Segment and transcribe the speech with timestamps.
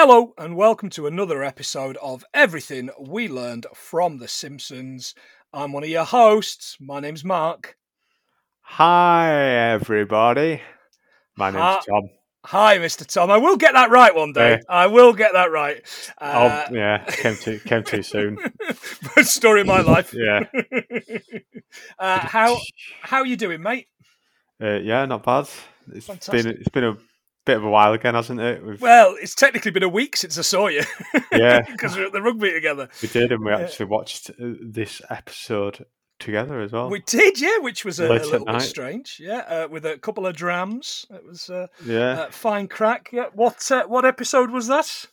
[0.00, 5.12] Hello, and welcome to another episode of Everything We Learned from The Simpsons.
[5.52, 6.76] I'm one of your hosts.
[6.78, 7.76] My name's Mark.
[8.60, 10.62] Hi, everybody.
[11.36, 12.10] My name's Hi- Tom.
[12.44, 13.04] Hi, Mr.
[13.12, 13.28] Tom.
[13.32, 14.50] I will get that right one day.
[14.50, 14.58] Yeah.
[14.68, 15.82] I will get that right.
[16.16, 18.38] Uh, oh, yeah, came too came too soon.
[19.22, 20.14] story of my life.
[20.14, 20.44] Yeah,
[21.98, 22.56] uh, how
[23.02, 23.88] how you doing, mate?
[24.62, 25.48] uh, yeah, not bad.
[25.92, 26.44] It's Fantastic.
[26.44, 26.96] been it's been a
[27.48, 28.62] bit of a while again, hasn't it?
[28.62, 30.82] We've, Well, it's technically been a week since I saw you
[31.32, 32.90] yeah, because we were at the rugby together.
[33.00, 35.86] we did, and we actually watched uh, this episode
[36.18, 36.90] together as well.
[36.90, 39.18] We did, yeah, which was a, a little bit strange.
[39.18, 41.06] Yeah, uh, with a couple of drams.
[41.08, 42.10] It was uh, yeah.
[42.10, 43.08] uh, fine crack.
[43.12, 43.28] Yeah.
[43.32, 45.06] What uh, what episode was that?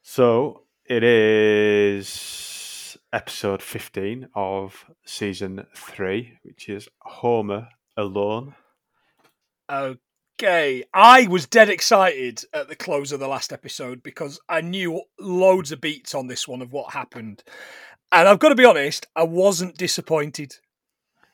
[0.00, 8.54] so it is episode fifteen of season three, which is Homer alone.
[9.70, 9.98] Okay,
[10.42, 15.72] I was dead excited at the close of the last episode because I knew loads
[15.72, 17.42] of beats on this one of what happened.
[18.10, 20.56] And I've got to be honest, I wasn't disappointed.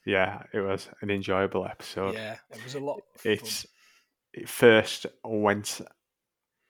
[0.07, 2.15] Yeah, it was an enjoyable episode.
[2.15, 3.01] Yeah, it was a lot.
[3.25, 3.67] It's
[4.33, 5.81] it first went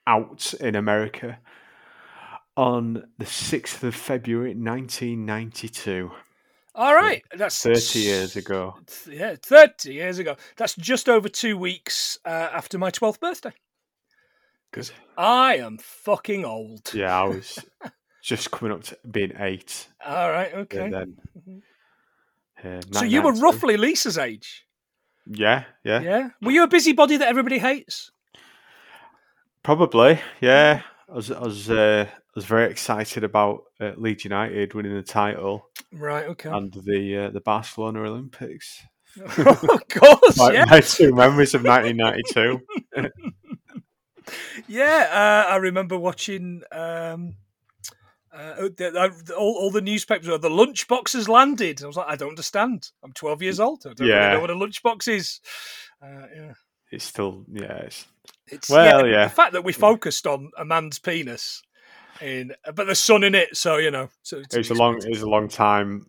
[0.07, 1.39] out in America
[2.57, 6.11] on the sixth of February, nineteen ninety two.
[6.75, 7.23] All right.
[7.37, 8.77] That's Thirty years ago.
[9.09, 10.37] Yeah, thirty years ago.
[10.57, 13.53] That's just over two weeks uh, after my twelfth birthday.
[14.71, 16.93] Because I am fucking old.
[16.95, 17.59] Yeah, I was
[18.23, 19.89] just coming up to being eight.
[20.05, 20.53] All right.
[20.53, 20.91] And Okay.
[20.91, 21.63] then,
[22.65, 24.65] uh, So you were roughly Lisa's age.
[25.27, 26.29] Yeah, yeah, Yeah.
[26.41, 28.11] Were you a busybody that everybody hates?
[29.63, 30.19] probably.
[30.41, 34.95] Yeah, I was, I was, uh, I was very excited about uh, Leeds United winning
[34.95, 36.27] the title Right.
[36.27, 36.49] Okay.
[36.49, 38.83] and the uh, the Barcelona Olympics.
[39.37, 40.37] of course.
[40.39, 40.65] My, yeah.
[40.67, 42.61] my two memories of nineteen ninety two.
[44.69, 45.09] Yeah,
[45.49, 47.35] uh, I remember watching um,
[48.33, 50.27] uh, the, all, all the newspapers.
[50.27, 51.83] The lunchbox has landed.
[51.83, 52.91] I was like, I don't understand.
[53.03, 53.83] I'm 12 years old.
[53.85, 55.41] I don't really know what a lunchbox is.
[56.03, 56.53] Uh, yeah.
[56.93, 57.79] It's still yeah.
[57.79, 58.07] It's,
[58.47, 59.25] It's, Well, yeah.
[59.25, 61.63] The fact that we focused on a man's penis,
[62.23, 63.57] in but the sun in it.
[63.57, 64.97] So you know, so it was a long.
[65.03, 66.07] It was a long time.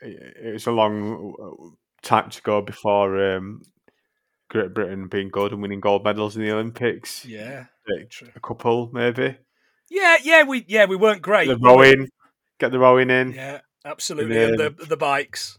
[0.00, 3.62] It it was a long time to go before um,
[4.48, 7.24] Great Britain being good and winning gold medals in the Olympics.
[7.24, 8.28] Yeah, Like, true.
[8.34, 9.36] a couple maybe.
[9.90, 11.48] Yeah, yeah, we yeah we weren't great.
[11.48, 12.08] The rowing,
[12.58, 13.32] get the rowing in.
[13.32, 14.42] Yeah, absolutely.
[14.42, 15.58] And the the bikes.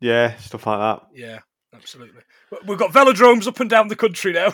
[0.00, 1.06] Yeah, stuff like that.
[1.14, 1.38] Yeah,
[1.74, 2.22] absolutely.
[2.66, 4.52] We've got velodromes up and down the country now.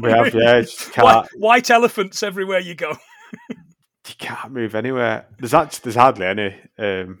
[0.00, 0.56] We have yeah.
[0.58, 2.96] It's White, white elephants everywhere you go.
[4.08, 5.26] you can't move anywhere.
[5.38, 6.56] There's actually, there's hardly any.
[6.78, 7.20] Um,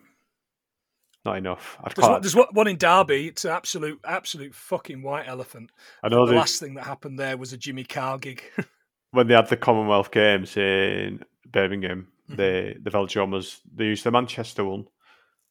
[1.24, 1.76] not enough.
[1.84, 3.28] I'd There's, one, there's one one in Derby.
[3.28, 5.70] It's an absolute, absolute fucking white elephant.
[6.02, 8.42] I know the last thing that happened there was a Jimmy Carr gig.
[9.10, 12.36] when they had the Commonwealth Games in Birmingham, Mhm.
[12.36, 14.86] the the velodrome they used the Manchester one,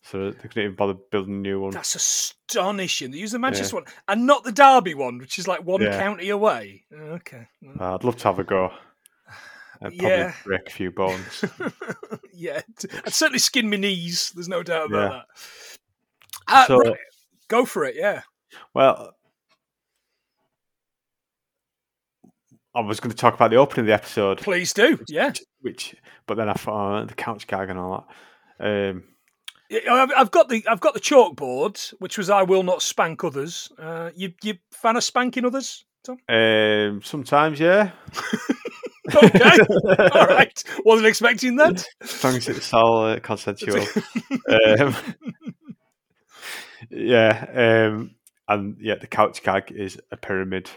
[0.01, 1.71] so they couldn't even bother building a new one.
[1.71, 3.11] That's astonishing.
[3.11, 5.99] They use the Manchester one and not the Derby one, which is like one Yeah.
[5.99, 6.85] county away.
[6.91, 7.47] Okay.
[7.79, 8.71] Uh, I'd love to have a go.
[9.81, 10.33] I'd probably Yeah.
[10.43, 11.45] break a few bones.
[12.33, 12.61] yeah,
[13.05, 14.31] I'd certainly skin my knees.
[14.35, 15.21] There's no doubt about Yeah.
[16.47, 16.53] that.
[16.53, 16.97] Uh, So- right,
[17.47, 17.95] Go for it.
[17.95, 18.21] Yeah.
[18.73, 19.15] well,
[22.75, 24.99] I was going to talk about the opening of the episode, Please do.
[25.07, 25.33] Yeah.
[25.61, 25.95] which,
[26.27, 28.05] but then I thought oh, the couch gag and all
[28.59, 28.65] that.
[28.91, 29.03] Um,
[29.69, 33.23] Yeah, I've, I've got the I've got the chalkboard, which was I will not spank
[33.23, 33.71] others.
[33.77, 36.17] Uh, you you fan of spanking others, Tom?
[36.29, 37.91] um, sometimes, yeah.
[39.15, 39.57] Okay.
[40.13, 40.63] All right.
[40.85, 41.85] Wasn't expecting that.
[42.01, 43.85] as long as it's all uh, consensual.
[44.79, 44.95] um,
[46.89, 48.15] yeah, um,
[48.47, 50.69] and yeah, the couch gag is a pyramid.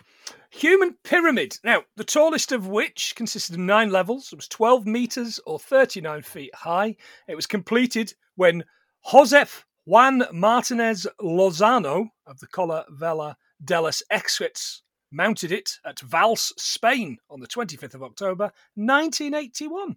[0.51, 1.59] Human pyramid.
[1.65, 4.31] Now, the tallest of which consisted of nine levels.
[4.33, 6.97] It was 12 meters or 39 feet high.
[7.27, 8.65] It was completed when
[9.11, 16.53] Josef Juan Martinez Lozano of the Colla Vela de los Exits mounted it at Valls,
[16.57, 19.97] Spain on the 25th of October, 1981.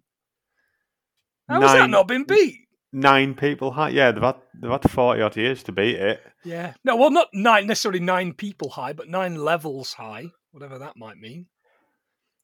[1.48, 2.56] How has that not been beat?
[2.92, 3.90] Nine people high.
[3.90, 6.20] Yeah, they've had they've had forty odd years to beat it.
[6.44, 6.74] Yeah.
[6.84, 11.18] No, well, not nine necessarily nine people high, but nine levels high, whatever that might
[11.18, 11.46] mean.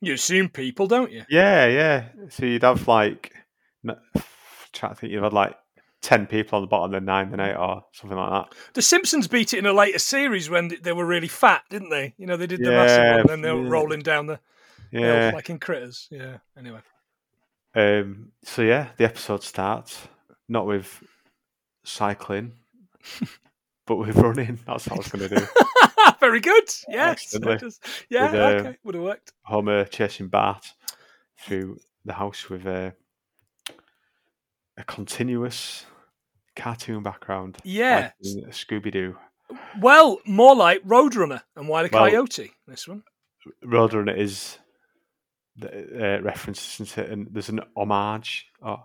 [0.00, 1.24] You assume people, don't you?
[1.30, 2.08] Yeah, yeah.
[2.28, 3.32] So you'd have like,
[4.72, 5.54] trying to think, you'd have like
[6.02, 8.54] ten people on the bottom, then nine, then eight, or something like that.
[8.74, 12.14] The Simpsons beat it in a later series when they were really fat, didn't they?
[12.18, 13.70] You know, they did the Yeah, massive one, and then they were yeah.
[13.70, 14.40] rolling down the
[14.90, 15.30] hill Yeah.
[15.32, 16.08] like in critters.
[16.10, 16.38] Yeah.
[16.58, 16.80] Anyway.
[17.74, 18.32] Um.
[18.42, 20.06] So yeah, the episode starts
[20.48, 21.02] not with
[21.84, 22.52] cycling,
[23.86, 24.58] but with running.
[24.66, 25.46] That's what I was going to do.
[26.20, 26.68] Very good.
[26.88, 27.34] Yes.
[27.34, 28.30] Yeah.
[28.30, 28.76] With, uh, okay.
[28.84, 29.32] Would have worked.
[29.44, 30.72] Homer chasing Bart
[31.38, 32.94] through the house with a
[34.76, 35.84] a continuous
[36.56, 37.58] cartoon background.
[37.64, 38.10] Yeah.
[38.22, 39.16] like Scooby Doo.
[39.80, 41.88] Well, more like Roadrunner and Wile E.
[41.92, 42.52] Well- Coyote.
[42.66, 43.02] This one.
[43.64, 44.58] Roadrunner is
[45.56, 45.68] the
[46.18, 48.84] uh, references and there's an homage or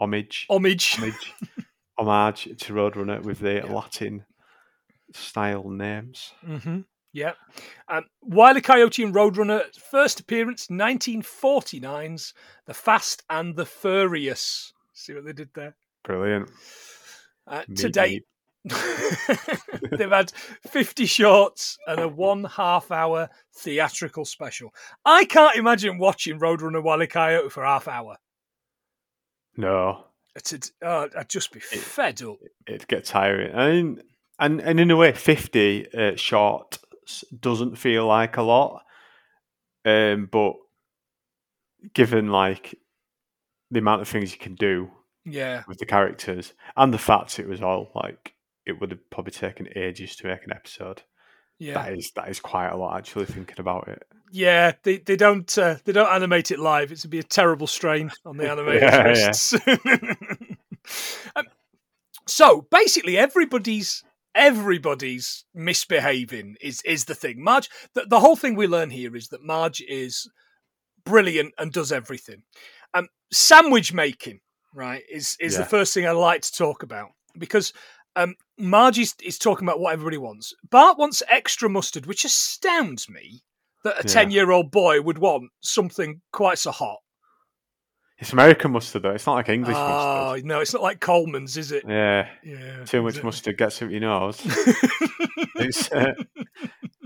[0.00, 0.96] homage Homage.
[0.96, 1.34] homage
[1.98, 3.72] homage to Roadrunner with the Yeah.
[3.72, 4.24] Latin
[5.12, 6.32] style names.
[6.44, 6.80] hmm
[7.12, 7.32] Yeah.
[7.88, 8.60] Um, Wile E.
[8.60, 12.34] Coyote and Roadrunner, first appearance, 1949's
[12.66, 14.72] The Fast and the Furious.
[14.94, 15.76] See what they did there?
[16.04, 16.50] Brilliant.
[17.48, 18.24] Uh, to date,
[18.64, 20.32] they've had
[20.66, 24.74] 50 shorts and a one half hour theatrical special.
[25.04, 27.06] I can't imagine watching Roadrunner E.
[27.06, 28.16] Coyote for half hour.
[29.56, 30.04] No,
[30.36, 32.36] It'd, uh, I'd just be fed up.
[32.66, 33.54] it gets tiring.
[33.54, 34.02] I mean,
[34.38, 36.78] and and in a way, fifty uh, short
[37.40, 38.82] doesn't feel like a lot,
[39.84, 40.54] um, but
[41.94, 42.78] given like
[43.70, 44.90] the amount of things you can do
[45.28, 45.62] Yeah.
[45.68, 48.34] with the characters and the fact it was all like
[48.66, 51.02] it would have probably taken ages to make an episode.
[51.58, 51.74] Yeah.
[51.74, 54.02] That is that is quite a lot actually thinking about it.
[54.30, 56.92] Yeah, they, they don't uh, they don't animate it live.
[56.92, 60.14] It's to be a terrible strain on the animators Yeah, yeah.
[61.36, 61.44] Um,
[62.26, 64.02] so basically, everybody's
[64.34, 67.42] everybody's misbehaving is is the thing.
[67.42, 70.30] Marge, the, the whole thing we learn here is that Marge is
[71.04, 72.42] brilliant and does everything.
[72.94, 74.40] Um, sandwich making,
[74.74, 77.72] right, is is the first thing I like to talk about because
[78.16, 80.52] um, Marge is, talking about what everybody wants.
[80.70, 83.42] Bart wants extra mustard, which astounds me
[83.84, 84.12] that a Yeah.
[84.12, 86.98] ten year old boy would want something quite so hot.
[88.18, 89.12] It's American mustard though.
[89.12, 90.44] It's not like English Oh mustard.
[90.46, 91.84] no, it's not like Colman's, is it?
[91.86, 94.40] Yeah, Yeah, too much mustard gets up your nose.
[95.54, 96.14] it's uh,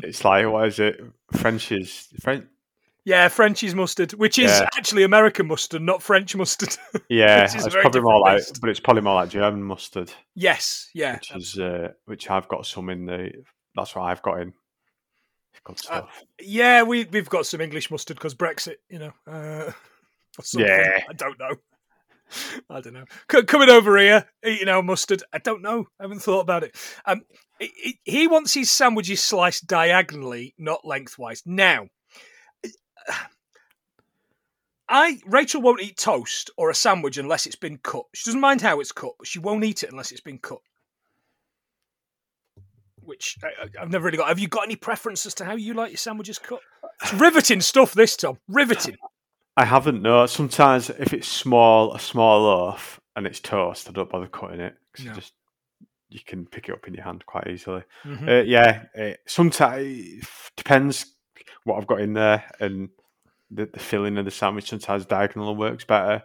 [0.02, 1.00] it's like what is it?
[1.32, 2.46] French's French.
[3.04, 4.68] Yeah, French's mustard, which is Yeah.
[4.76, 6.76] actually American mustard, not French mustard.
[7.08, 8.60] Yeah, it's probably more like, taste.
[8.60, 12.64] but it's probably more like German mustard, yes, yeah, which is uh, which I've got
[12.66, 13.30] some in the.
[13.74, 14.52] That's what I've got in.
[15.64, 16.24] Good Uh, stuff.
[16.40, 16.82] yeah.
[16.82, 19.12] We we've got some English mustard because Brexit, you know.
[19.26, 19.72] Uh,
[20.38, 20.44] or.
[20.60, 21.00] Yeah.
[21.08, 21.54] I don't know.
[22.70, 23.04] I don't know.
[23.30, 25.22] C- coming over here, eating our mustard.
[25.32, 25.86] I don't know.
[26.00, 26.74] I haven't thought about it.
[27.04, 27.22] Um,
[27.58, 31.42] he- he- he wants his sandwiches sliced diagonally, not lengthwise.
[31.44, 31.88] Now,
[34.88, 38.04] I Rachel won't eat toast or a sandwich unless it's been cut.
[38.14, 40.58] She doesn't mind how it's cut, but she won't eat it unless it's been cut.
[43.00, 44.28] Which I, I've never really got.
[44.28, 46.60] Have you got any preference as to how you like your sandwiches cut?
[47.02, 48.38] It's riveting stuff, this Tom.
[48.48, 48.96] Riveting.
[49.56, 50.02] I haven't.
[50.02, 54.60] No, sometimes if it's small, a small loaf and it's toast, I don't bother cutting
[54.60, 55.10] it 'cause No.
[55.12, 55.32] you just
[56.10, 57.82] you can pick it up in your hand quite easily.
[58.04, 58.28] Mhm.
[58.28, 60.24] Uh, yeah, uh, sometimes
[60.56, 61.06] depends
[61.64, 62.88] what I've got in there and
[63.50, 64.68] the, the filling of the sandwich.
[64.70, 66.22] Sometimes diagonal works better.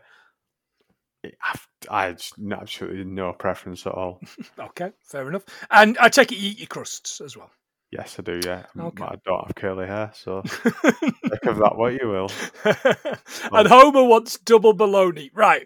[1.26, 4.20] I've, I just absolutely no preference at all.
[4.60, 5.44] Okay, fair enough.
[5.72, 7.52] And I take it you eat your crusts as well.
[7.92, 8.40] Yes, I do.
[8.44, 9.04] Yeah, Okay.
[9.04, 12.30] I don't have curly hair, so think of that what you will.
[13.58, 15.30] and Homer wants double baloney.
[15.34, 15.66] Right.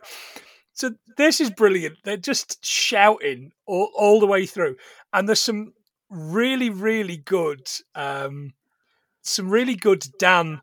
[0.74, 1.98] So this is brilliant.
[2.04, 4.76] They're just shouting all, all the way through.
[5.14, 5.74] And there's some
[6.10, 8.54] really, really good um
[9.22, 10.62] some really good Dan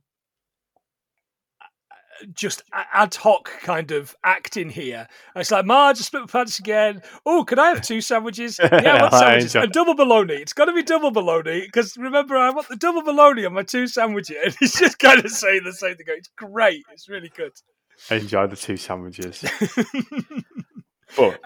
[1.60, 5.06] uh, just ad hoc kind of acting here.
[5.34, 7.00] And it's like, Marge, I split my pants again.
[7.24, 8.58] Oh, can I have two sandwiches?
[8.72, 9.54] Yeah, what I sandwiches?
[9.54, 10.34] enjoy- A double bologna.
[10.34, 13.62] It's got to be double bologna because remember, I want the double bologna on my
[13.62, 14.36] two sandwiches.
[14.44, 16.06] And he's just kind of saying the same thing.
[16.08, 16.82] It's great.
[16.92, 17.52] It's really good.
[18.10, 19.44] I enjoy the two sandwiches,
[21.16, 21.40] but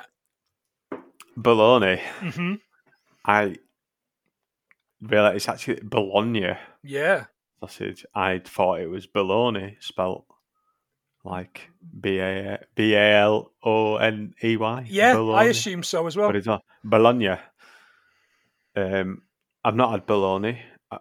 [1.37, 2.01] bologna.
[2.21, 2.55] hmm
[3.25, 3.57] I
[5.03, 7.25] realize it's actually bologna Yeah.
[7.61, 8.07] sausage.
[8.15, 10.25] I thought it was bologna spelt
[11.25, 14.87] like B A B A L O N E Y.
[14.89, 16.29] Yeah, I assume so as well.
[16.29, 17.37] but it's not bologna.
[18.75, 19.23] Um,
[19.65, 20.99] I've not had bologna, uh,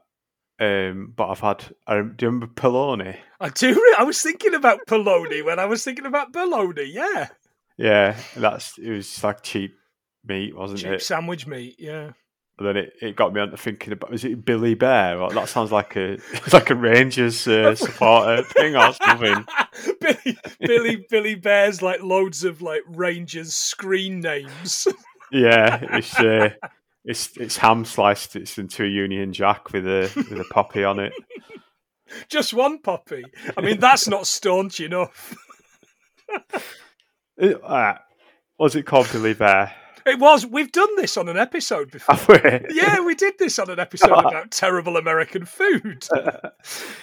[0.59, 1.57] um, but I've had.
[1.87, 3.17] Do you remember polony?
[3.39, 3.73] I do.
[3.73, 6.83] re- I was thinking about bologna when I was thinking about bologna.
[6.83, 7.29] Yeah,
[7.77, 9.75] Yeah, that's it was like cheap
[10.25, 11.01] meat, wasn't cheap it?
[11.01, 11.77] sandwich meat.
[11.79, 12.11] Yeah.
[12.61, 15.19] And then it, it got me onto thinking about was it Billy Bear?
[15.19, 19.45] Or, that sounds like a it's like a Rangers uh, supporter thing or something.
[19.99, 24.87] Billy, Billy, Billy Bear's like loads of like Rangers screen names.
[25.33, 26.49] Yeah, it's uh,
[27.05, 28.35] it's it's ham sliced.
[28.35, 31.13] It's into a Union Jack with a with a poppy on it.
[32.27, 33.23] Just one poppy.
[33.55, 35.33] I mean, that's not staunch enough.
[37.41, 37.93] Uh,
[38.57, 39.73] what's it called, Billy Bear?
[40.05, 40.45] It was.
[40.45, 42.39] We've done this on an episode before.
[42.71, 46.05] Yeah, we did this on an episode about terrible American food.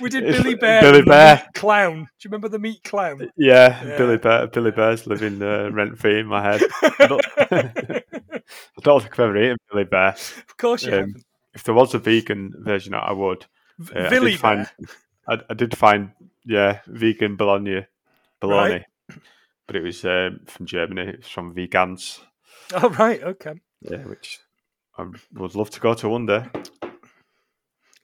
[0.01, 1.47] We did Billy Bear, Billy Bear.
[1.55, 1.97] clown.
[2.05, 3.31] Do you remember the meat clown?
[3.37, 3.99] Yeah, Yeah.
[3.99, 6.63] Billy Bear, Billy Bear's living uh, rent free in my head.
[6.83, 10.09] I don't, I don't think I've ever eaten Billy Bear.
[10.11, 11.25] Of course you Um, haven't.
[11.55, 13.47] If there was a vegan version, I would.
[13.95, 14.71] Uh, I Billy did find,
[15.27, 15.39] Bear.
[15.39, 16.11] I, I did find,
[16.45, 17.87] yeah, vegan bologna,
[18.41, 18.85] bologna, Right.
[19.67, 21.11] but it was um, from Germany.
[21.13, 22.21] It was from Vegans,
[22.75, 23.55] Oh right, okay.
[23.81, 24.41] yeah, which
[24.99, 26.45] I would love to go to one day.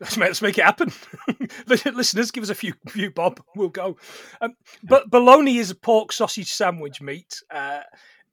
[0.01, 0.91] Let's make, let's make it happen.
[1.67, 3.41] Listeners, give us a few, few bob.
[3.57, 3.97] We'll go.
[4.41, 7.41] Um, but bologna is a pork sausage sandwich meat.
[7.51, 7.81] Uh,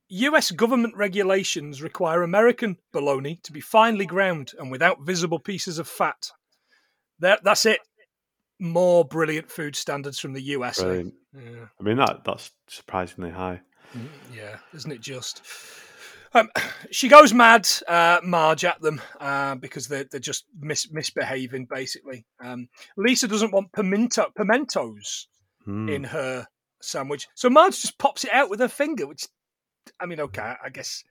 [0.10, 0.52] U.S.
[0.52, 6.32] government regulations require American bologna to be finely ground and without visible pieces of fat.
[7.20, 7.80] That, that's it.
[8.60, 10.82] More brilliant food standards from the US.
[10.82, 11.04] Yeah.
[11.80, 13.62] I mean, that that's surprisingly high.
[14.36, 15.42] Yeah, isn't it just?
[16.34, 16.50] Um,
[16.92, 22.26] she goes mad, uh, Marge, at them uh, because they're, they're just mis- misbehaving, basically.
[22.44, 25.28] Um, Lisa doesn't want pimento pimentos
[25.66, 25.90] Hmm.
[25.90, 26.48] in her
[26.82, 29.06] sandwich, so Marge just pops it out with her finger.
[29.06, 29.28] Which,
[30.00, 31.04] I mean, okay, I guess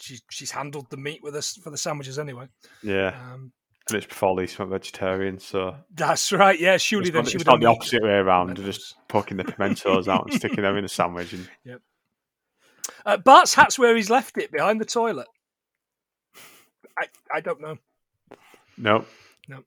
[0.00, 2.48] she's she's handled the meat with us for the sandwiches anyway.
[2.82, 3.52] Yeah, Um,
[3.88, 6.58] and it's before Lisa went vegetarian, so that's right.
[6.58, 8.56] Yeah, surely it's then not, she it's would not have the opposite way around.
[8.56, 11.32] Just poking the pimentos out and sticking them in the sandwich.
[11.32, 11.48] And
[13.04, 15.26] Uh, Bart's hat's where he's left it behind the toilet.
[16.98, 17.78] I I don't know.
[18.76, 19.04] no,
[19.48, 19.64] No.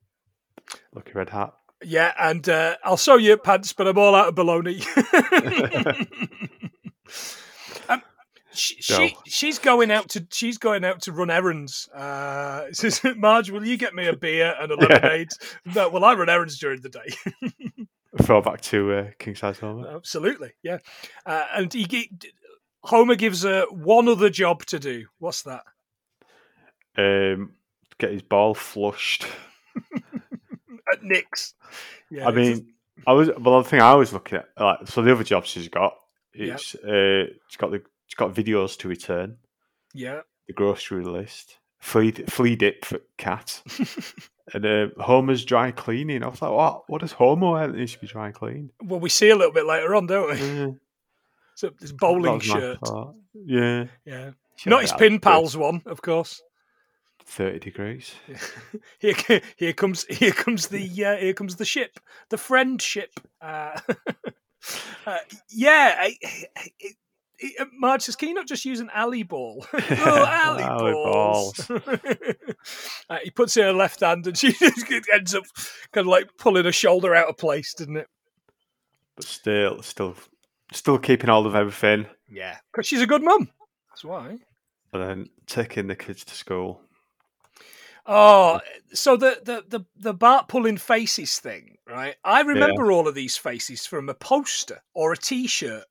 [0.93, 1.53] lucky red hat.
[1.83, 4.81] Yeah, and uh, I'll sew you pants, but I'm all out of baloney.
[7.89, 8.01] um,
[8.53, 11.89] she, she she's going out to she's going out to run errands.
[11.93, 15.29] Uh, says Marge, will you get me a beer and a lemonade?
[15.75, 17.85] no, well, I run errands during the day.
[18.21, 19.93] Throw back to uh, King Size Homer.
[19.95, 20.77] Absolutely, yeah.
[21.25, 22.09] Uh, and he
[22.85, 25.07] Homer gives her one other job to do.
[25.19, 25.63] What's that?
[26.97, 27.53] Um,
[27.97, 29.25] get his ball flushed.
[30.93, 31.55] At Nick's.
[32.11, 32.73] Yeah, I mean,
[33.07, 33.63] I was well.
[33.63, 35.95] The thing I was looking at, like, so the other jobs she's got,
[36.33, 39.37] it's uh, she's got the she's got videos to return,
[39.93, 40.21] yeah.
[40.45, 43.63] the grocery list, flea flea dip for cat,
[44.53, 46.23] and uh, Homer's dry cleaning.
[46.23, 46.83] I was like, what?
[46.87, 48.71] What does Homer wear that needs to be dry cleaned?
[48.83, 50.61] Well, we see a little bit later on, don't we?
[50.63, 50.71] Uh,
[51.55, 52.79] So this bowling shirt.
[53.33, 54.31] Yeah, Yeah.
[54.65, 56.41] Not his pin pals one, of course.
[57.25, 58.13] Thirty degrees.
[58.99, 63.19] Here, here comes, here comes the, uh, here comes the ship, the friendship.
[63.41, 63.79] Uh,
[65.07, 65.17] uh,
[65.49, 66.45] yeah, I, I,
[66.79, 66.95] it,
[67.39, 70.91] it, uh, Marge says, "Can you not just use an alley ball?" oh, alley, Alley
[70.93, 71.69] balls.
[73.09, 75.43] uh, he puts in her left hand, and she just ends up
[75.91, 78.07] kind of like pulling her shoulder out of place, doesn't it?
[79.15, 80.15] But still, still,
[80.71, 83.49] still keeping hold of everything, Yeah, because she's a good mum.
[83.89, 84.37] That's why.
[84.93, 86.81] and then taking the kids to school.
[88.07, 88.59] Oh,
[88.93, 92.15] so the the the, the Bart pulling faces thing, right?
[92.23, 95.85] I remember all of these faces from a poster or a T-shirt.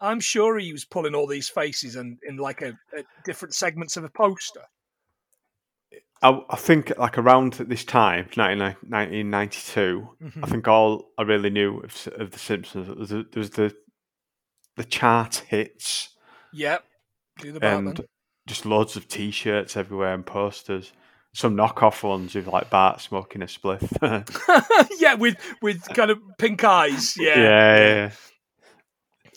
[0.00, 3.96] I'm sure he was pulling all these faces and in like a, a different segments
[3.96, 4.62] of a poster.
[6.22, 10.32] I, I think like around this time, 19, 1992, Mhm.
[10.42, 13.74] I think all I really knew of, of the Simpsons was the, was the
[14.76, 16.10] the chart hits
[16.52, 16.84] Yep,
[17.38, 17.98] do the Bartman.
[17.98, 18.04] and
[18.46, 20.92] just loads of T-shirts everywhere and posters.
[21.32, 23.90] Some knockoff ones with like Bart smoking a spliff.
[25.00, 27.16] yeah, with with kind of pink eyes.
[27.16, 27.38] Yeah.
[27.38, 28.10] yeah, yeah.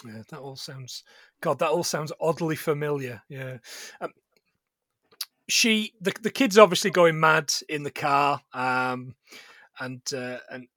[0.05, 1.03] Yeah, that all sounds.
[1.41, 3.23] God, that all sounds oddly familiar.
[3.29, 3.57] Yeah.
[3.99, 4.11] Um,
[5.49, 9.15] she, the the kid's obviously going mad in the car, um,
[9.79, 10.67] and uh, and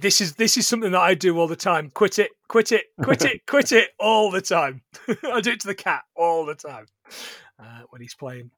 [0.00, 1.90] this is this is something that I do all the time.
[1.90, 4.82] Quit it, quit it, quit it, quit it all the time.
[5.24, 6.86] I do it to the cat all the time
[7.58, 8.50] uh, when he's playing.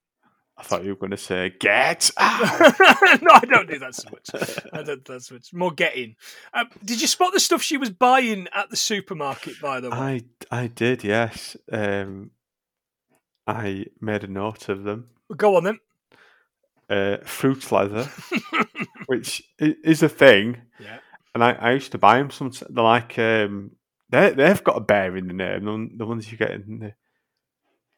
[0.57, 4.31] I thought you were going to say get no, I don't do that so much.
[4.73, 5.53] I don't do that so much.
[5.53, 6.17] More getting.
[6.53, 9.61] Um, did you spot the stuff she was buying at the supermarket?
[9.61, 11.57] By the way, I I did yes.
[11.71, 12.33] Um,
[13.47, 15.09] I made a note of them.
[15.37, 15.79] go on then.
[16.91, 18.11] Uh, fruit leather,
[19.07, 20.57] which is a thing.
[20.81, 20.99] Yeah.
[21.41, 22.31] And I, I used to buy them.
[22.31, 23.71] Some they're like um,
[24.11, 25.97] they they've got a bear in the name.
[25.97, 26.95] The, ones you get in the.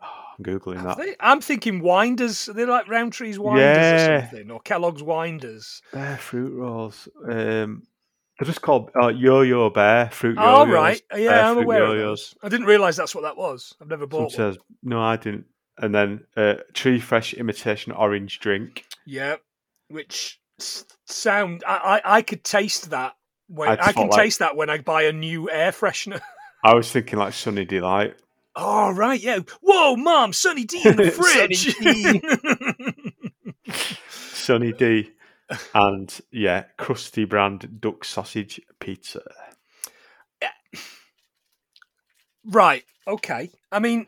[0.03, 0.07] Oh,
[0.39, 0.99] I'm googling that.
[0.99, 1.17] they?
[1.19, 2.45] I'm thinking Winders.
[2.47, 4.17] They're they like Rowntree's Winders Yeah.
[4.19, 5.81] or something, or Kellogg's Winders?
[5.93, 7.09] Bear fruit rolls.
[7.27, 7.85] Um,
[8.39, 10.37] they're just called uh, Yo-Yo Bear fruit.
[10.39, 12.33] Oh yo-yos, right, yeah, I'm aware of yo-yos.
[12.33, 12.35] those.
[12.43, 13.75] I didn't realise that's what that was.
[13.81, 14.31] I've never Some bought one.
[14.31, 15.47] says no, I didn't.
[15.79, 18.85] And then uh, tree fresh imitation orange drink.
[19.07, 19.37] Yeah,
[19.89, 20.39] which
[21.07, 23.15] sound I, I I could taste that
[23.51, 26.21] when I I, can like- taste that when I buy a new air freshener.
[26.65, 28.15] I was thinking like Sunny Delight.
[28.57, 29.41] Oh right, yeah.
[29.63, 31.75] Whoa, mom, Sunny D in the fridge.
[34.13, 35.11] Sunny D,
[35.75, 39.23] and yeah, crusty brand duck sausage pizza.
[42.45, 42.85] right.
[43.07, 43.51] Okay.
[43.73, 44.07] I mean,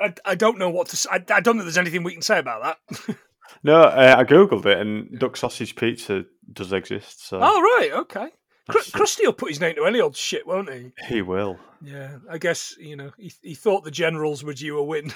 [0.00, 0.96] I, I don't know what to.
[0.96, 1.08] say.
[1.10, 3.16] I, I don't think there's anything we can say about that.
[3.62, 7.26] No, uh, I googled it, and duck sausage pizza does exist.
[7.28, 8.28] So oh right, okay.
[8.68, 10.92] Krusty will put his name to any old shit, won't he?
[11.06, 11.58] he will.
[11.80, 15.12] Yeah, I guess you know he, he thought the Generals were due a win.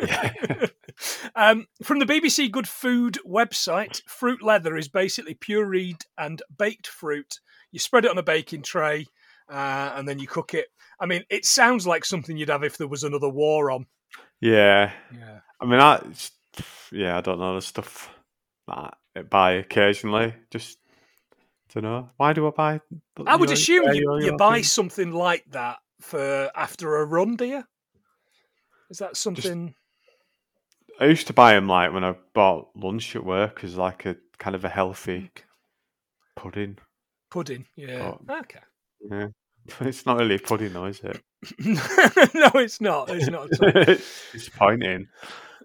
[0.00, 0.32] Yeah.
[1.36, 7.40] um, from the BBC Good Food website, fruit leather is basically pureed and baked fruit.
[7.70, 9.06] You spread it on a baking tray,
[9.48, 10.68] uh, and then you cook it.
[10.98, 13.86] I mean, it sounds like something you'd have if there was another war on.
[14.40, 16.02] Yeah, Yeah, I mean, I
[16.90, 18.10] yeah, I don't know the stuff
[18.68, 20.34] that I buy occasionally.
[20.50, 20.78] Just
[21.80, 22.10] don't know.
[22.16, 22.80] Why do I buy?
[23.26, 24.72] I would assume you, you buy things?
[24.72, 27.64] something like that for after a run, do you?
[28.90, 29.74] Is that something?
[30.98, 34.16] I used to buy them like when I bought lunch at work as like a
[34.38, 35.30] kind of a healthy
[36.34, 36.78] pudding.
[37.30, 38.14] Pudding, yeah.
[38.30, 38.60] Okay.
[39.10, 39.26] Yeah,
[39.80, 41.20] it's not really a pudding though, is it?
[42.34, 43.10] no, it's not.
[43.10, 43.48] It's not.
[43.60, 45.08] It's disappointing.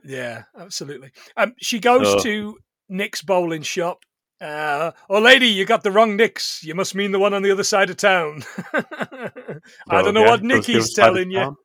[0.03, 1.11] Yeah, absolutely.
[1.37, 2.57] Um, she goes So- to
[2.89, 3.99] Nick's bowling shop.
[4.41, 6.63] Uh, oh, lady, you got the wrong Nick's.
[6.63, 8.43] You must mean the one on the other side of town.
[8.73, 11.57] I don't know yeah, what the Nicky's other side of telling you.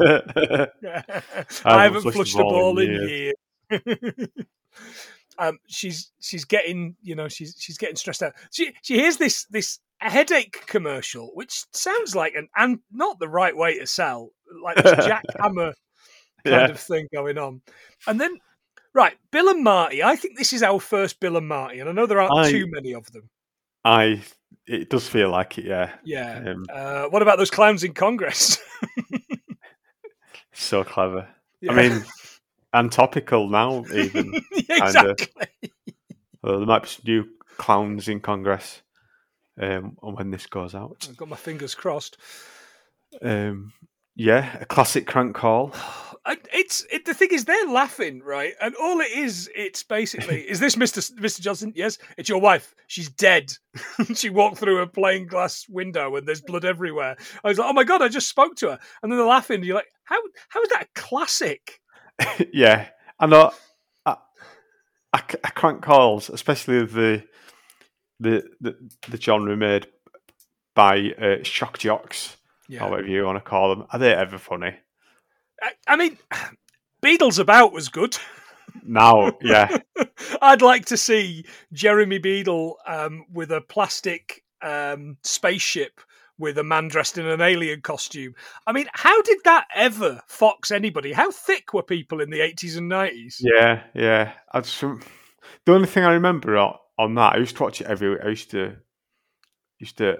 [1.64, 3.34] I haven't haven't flushed a ball ball in in years.
[5.38, 8.32] um, she's she's getting you know she's she's getting stressed out.
[8.52, 13.56] She she hears this this headache commercial, which sounds like an and not the right
[13.56, 14.30] way to sell,
[14.62, 15.74] like this jackhammer
[16.44, 16.68] kind Yeah.
[16.70, 17.62] of thing going on.
[18.06, 18.38] And then,
[18.98, 20.02] right, Bill and Marty.
[20.02, 22.50] I think this is our first Bill and Marty, and I know there aren't I-
[22.50, 23.30] too many of them.
[23.84, 24.22] I.
[24.66, 25.64] It does feel like it.
[25.64, 25.92] Yeah.
[26.04, 26.44] Yeah.
[26.46, 28.58] Um, Uh, what about those clowns in Congress?
[30.52, 31.26] so clever.
[31.62, 31.72] Yeah.
[31.72, 32.04] I mean,
[32.74, 33.84] and topical now.
[33.94, 34.34] Even
[34.68, 35.46] exactly.
[36.42, 37.24] Well, there might be some new
[37.56, 38.82] clowns in Congress
[39.58, 41.06] um, when this goes out.
[41.08, 42.18] I've got my fingers crossed.
[43.22, 43.72] Um,
[44.16, 45.74] yeah, a classic crank call.
[46.52, 50.60] It's it, the thing is they're laughing right, and all it is, it's basically is
[50.60, 51.72] this Mister Mister Johnson?
[51.74, 52.74] Yes, it's your wife.
[52.86, 53.52] She's dead.
[54.14, 57.16] she walked through a plain glass window, and there's blood everywhere.
[57.42, 59.62] I was like, oh my god, I just spoke to her, and then they're laughing.
[59.62, 61.80] You're like, how how is that a classic?
[62.52, 62.88] yeah,
[63.18, 63.52] I know.
[64.04, 64.16] I,
[65.12, 67.24] I, I crank calls, especially the
[68.20, 68.76] the the,
[69.08, 69.86] the genre made
[70.74, 72.36] by uh, shock jocks,
[72.70, 73.86] or whatever you want to call them.
[73.90, 74.74] Are they ever funny?
[75.62, 76.18] I, I mean,
[77.02, 78.16] Beadle's About was good.
[78.84, 79.78] Now, yeah,
[80.42, 86.00] I'd like to see Jeremy Beadle um, with a plastic um, spaceship
[86.38, 88.34] with a man dressed in an alien costume.
[88.66, 91.12] I mean, how did that ever fox anybody?
[91.12, 93.36] How thick were people in the 80s and 90s?
[93.40, 94.32] yeah, yeah.
[94.52, 97.88] I just, the only thing I remember on, on that, I used to watch it
[97.88, 98.20] every week.
[98.24, 98.76] I used to
[99.78, 100.18] used to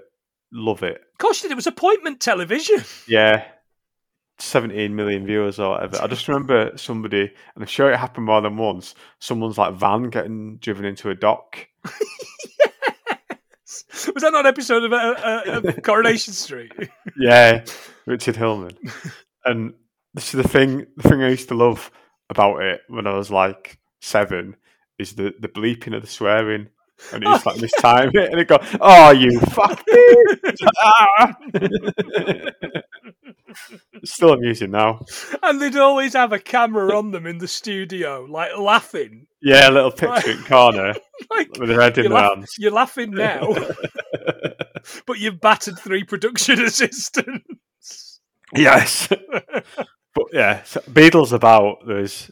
[0.51, 0.95] love it.
[0.95, 1.53] Of course, you did.
[1.53, 2.83] it was appointment television.
[3.07, 3.45] Yeah.
[4.39, 6.01] 17 million viewers or whatever.
[6.01, 10.09] I just remember somebody, and I'm sure it happened more than once, someone's like van
[10.09, 11.67] getting driven into a dock.
[14.13, 16.71] was that not an episode of, uh, uh, Coronation Street?
[17.17, 17.65] Yeah,
[18.05, 18.77] Richard Hillman.
[19.43, 19.73] And
[20.13, 21.91] this is the thing, the thing I used to love
[22.29, 24.55] about it when I was like seven
[24.97, 26.69] is the, the bleeping of the swearing.
[27.11, 29.83] And it's like this time and it go, oh, you fuck!
[29.87, 30.61] It's
[34.03, 35.03] still amusing now.
[35.43, 39.27] and they'd always have a camera on them in the studio, like laughing.
[39.41, 40.93] Yeah, a little picture in corner
[41.31, 42.55] Like, with their head in you're, their laugh- hands.
[42.59, 43.53] you're laughing now,
[45.05, 48.19] but you've battered three production assistants.
[48.55, 49.07] Yes.
[49.07, 52.31] but yeah, so Beadle's About there's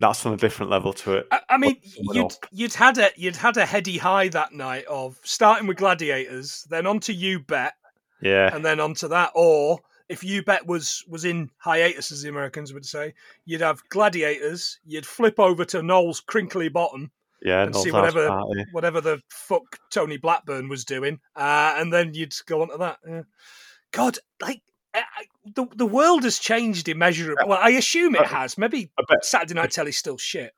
[0.00, 1.26] that's on a different level to it.
[1.30, 5.18] I, I mean, you'd you'd had a you'd had a heady high that night of
[5.22, 7.74] starting with Gladiators, then onto You Bet,
[8.22, 8.54] Yeah.
[8.54, 9.30] and then onto that.
[9.34, 13.14] Or if You Bet was was in hiatus, as the Americans would say,
[13.46, 14.78] you'd have Gladiators.
[14.84, 17.10] You'd flip over to Noel's Crinkley Bottom,
[17.42, 18.64] Yeah, and see whatever Party.
[18.72, 22.98] whatever the fuck Tony Blackburn was doing, uh, and then you'd go on to that.
[23.08, 23.22] Yeah.
[23.92, 24.60] God, like
[24.94, 27.44] I, I- the the world has changed immeasurably.
[27.46, 28.58] Well, I assume it Uh, has.
[28.58, 28.90] Maybe
[29.22, 30.52] Saturday Night Telly's still shit.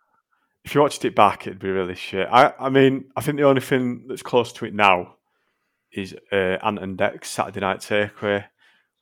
[0.65, 2.27] if you watched it back, it'd be really shit.
[2.31, 5.17] I, I mean, I think the only thing that's close to it now
[5.93, 8.45] is uh, Ant and Dec's Saturday Night Takeaway,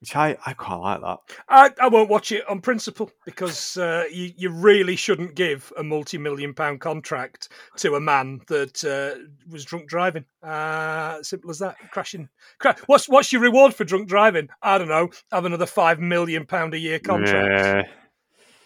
[0.01, 1.19] which I, I quite like that.
[1.49, 5.83] I, I won't watch it on principle because uh, you, you really shouldn't give a
[5.83, 10.25] multi million pound contract to a man that uh, was drunk driving.
[10.43, 11.77] Uh, simple as that.
[11.91, 12.29] Crashing.
[12.59, 14.49] Cra- what's what's your reward for drunk driving?
[14.63, 15.11] I don't know.
[15.31, 17.83] Have another five million pound a year contract Yeah.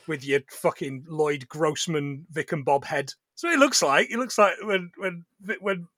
[0.06, 3.12] with your fucking Lloyd Grossman Vic and Bob head.
[3.34, 4.08] So it looks like.
[4.12, 5.24] It looks like when when
[5.60, 5.88] when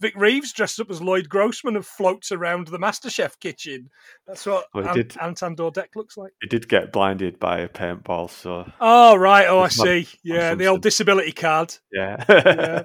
[0.00, 3.90] Vic Reeves dressed up as Lloyd Grossman and floats around the MasterChef kitchen.
[4.26, 5.16] That's what Well, Ant- did.
[5.20, 5.56] Anton
[5.94, 6.32] looks like.
[6.40, 9.46] He did get blinded by a paintball, so Oh right.
[9.48, 10.08] Oh, I see.
[10.22, 11.74] Yeah, the old disability card.
[11.92, 12.84] yeah.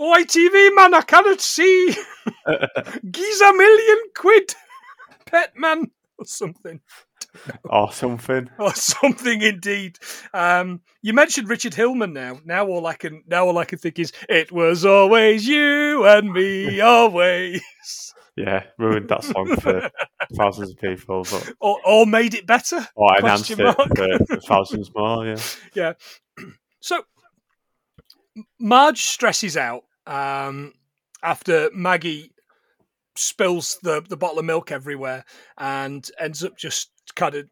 [0.00, 1.88] Oh, ITV man, I cannot see.
[3.10, 4.54] Gives a million quid.
[5.26, 6.80] Pet man or something.
[7.64, 8.48] or something.
[8.58, 9.98] or something indeed.
[10.32, 12.40] Um, you mentioned Richard Hillman now.
[12.44, 16.32] Now all I can now all I can think is it was always you and
[16.32, 17.62] me always.
[18.36, 19.90] Yeah, ruined that song for
[20.34, 22.86] thousands of people, but Or, or made it better.
[22.94, 24.28] or enhanced Question it mark.
[24.28, 25.26] for thousands more.
[25.26, 25.36] Yeah.
[25.74, 25.92] Yeah.
[26.80, 27.02] So
[28.60, 30.72] Marge stresses out um,
[31.22, 32.32] after Maggie
[33.16, 35.24] spills the, the bottle of milk everywhere
[35.56, 37.46] and ends up just kind of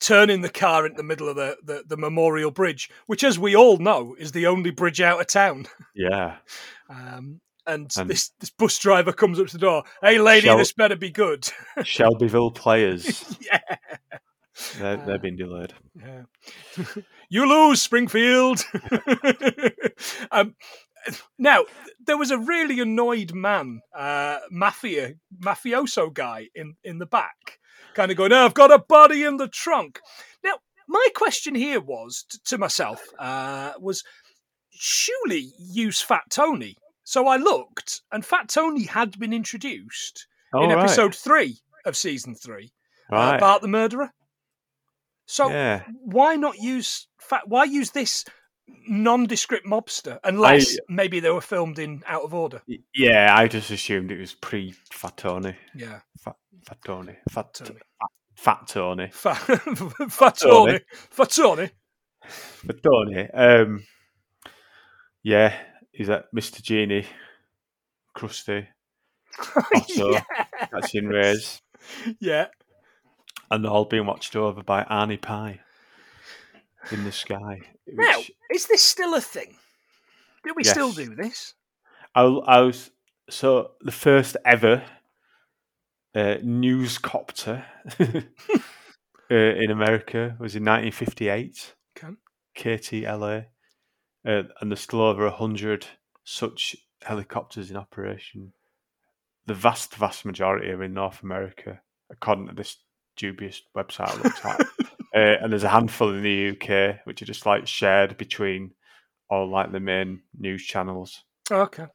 [0.00, 3.54] turning the car into the middle of the, the, the memorial bridge, which, as we
[3.54, 5.66] all know, is the only bridge out of town.
[5.94, 6.36] Yeah.
[6.88, 9.84] Um, and, And- this, this bus driver comes up to the door.
[10.02, 11.48] Hey, lady, Shall- this better be good.
[11.84, 13.60] Shelbyville players, yeah.
[14.78, 15.72] they're, Uh, they've been delayed.
[15.96, 16.22] Yeah.
[17.28, 18.64] you lose, Springfield.
[20.32, 20.56] um,
[21.38, 21.64] now,
[22.04, 27.59] there was a really annoyed man, uh, mafia, mafioso guy in, in the back,
[27.94, 30.00] kind of going, oh, I've got a body in the trunk.
[30.44, 30.54] Now,
[30.88, 34.02] my question here was t- to myself, uh, was
[34.70, 36.76] surely use Fat Tony.
[37.04, 40.78] So I looked, and Fat Tony had been introduced Oh, in right.
[40.78, 42.72] episode three of season three,
[43.12, 43.40] uh, right.
[43.40, 44.10] Bart the Murderer.
[45.26, 45.84] So yeah.
[46.04, 48.24] why not use fa- why use this
[48.88, 52.62] nondescript mobster unless maybe they were filmed in out of order
[52.94, 55.54] Yeah, I just assumed it was pre Fat Tony.
[55.74, 57.16] yeah Fat, fat Tony.
[57.30, 57.80] Fat, Tony.
[58.34, 59.08] fat Tony.
[59.12, 60.80] Fa- fatoni
[61.14, 61.70] fatoni
[62.24, 63.28] Fat Tony.
[63.34, 63.84] Um,
[65.22, 65.54] yeah,
[65.92, 66.62] is that Mr.
[66.62, 67.06] Genie?
[68.16, 68.66] Krusty.
[69.74, 70.22] Also, yeah.
[70.72, 71.62] that's in Rays.
[72.20, 72.46] yeah
[73.50, 75.60] And all being watched over by Arnie Pye
[76.90, 77.58] in the sky.
[77.86, 78.20] now
[78.54, 79.56] is this still a thing
[80.44, 81.54] do we still do this
[82.14, 82.90] I, I was
[83.28, 84.82] so the first ever
[86.14, 87.64] uh, news copter
[88.00, 88.04] uh,
[89.30, 91.74] in America was in 1958.
[91.96, 92.14] Okay.
[92.58, 93.46] KTLA,
[94.26, 95.86] uh, and there's still over a hundred
[96.24, 98.52] such helicopters in operation.
[99.46, 102.76] The vast, vast majority are in North America, according to this
[103.16, 104.16] dubious website.
[104.16, 104.66] It looks like,
[105.14, 108.72] uh, and there's a handful in the UK, which are just like shared between
[109.28, 111.24] all like the main news channels.
[111.50, 111.86] okay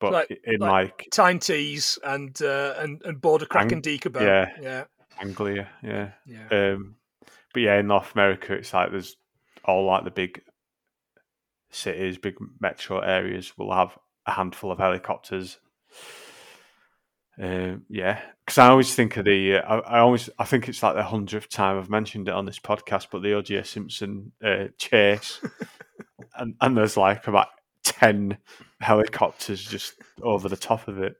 [0.00, 3.82] But Like- in like- like Tyne Tees and uh, and and border crack Ang- and
[3.82, 4.22] Decabout.
[4.22, 4.50] yeah.
[4.60, 4.84] yeah
[5.20, 6.12] Anglia, yeah.
[6.26, 6.96] yeah Um,
[7.52, 9.16] but yeah, in North America, it's like there's
[9.64, 10.42] all like the big
[11.70, 13.96] cities, big metro areas will have
[14.26, 15.58] a handful of helicopters.
[17.40, 19.56] Um, yeah, because I always think of the.
[19.56, 22.44] Uh, I, I always I think it's like the hundredth time I've mentioned it on
[22.44, 23.62] this podcast, but the O.J.
[23.62, 25.40] Simpson uh, chase,
[26.36, 27.48] and and there's like about
[27.82, 28.36] ten
[28.80, 31.16] helicopters just over the top of it.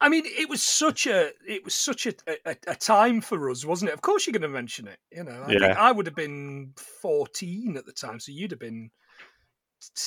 [0.00, 3.64] I mean, it was such a it was such a, a, a time for us,
[3.64, 3.94] wasn't it?
[3.94, 4.98] Of course, you're going to mention it.
[5.10, 5.74] You know, I think Yeah.
[5.78, 8.90] I would have been 14 at the time, so you'd have been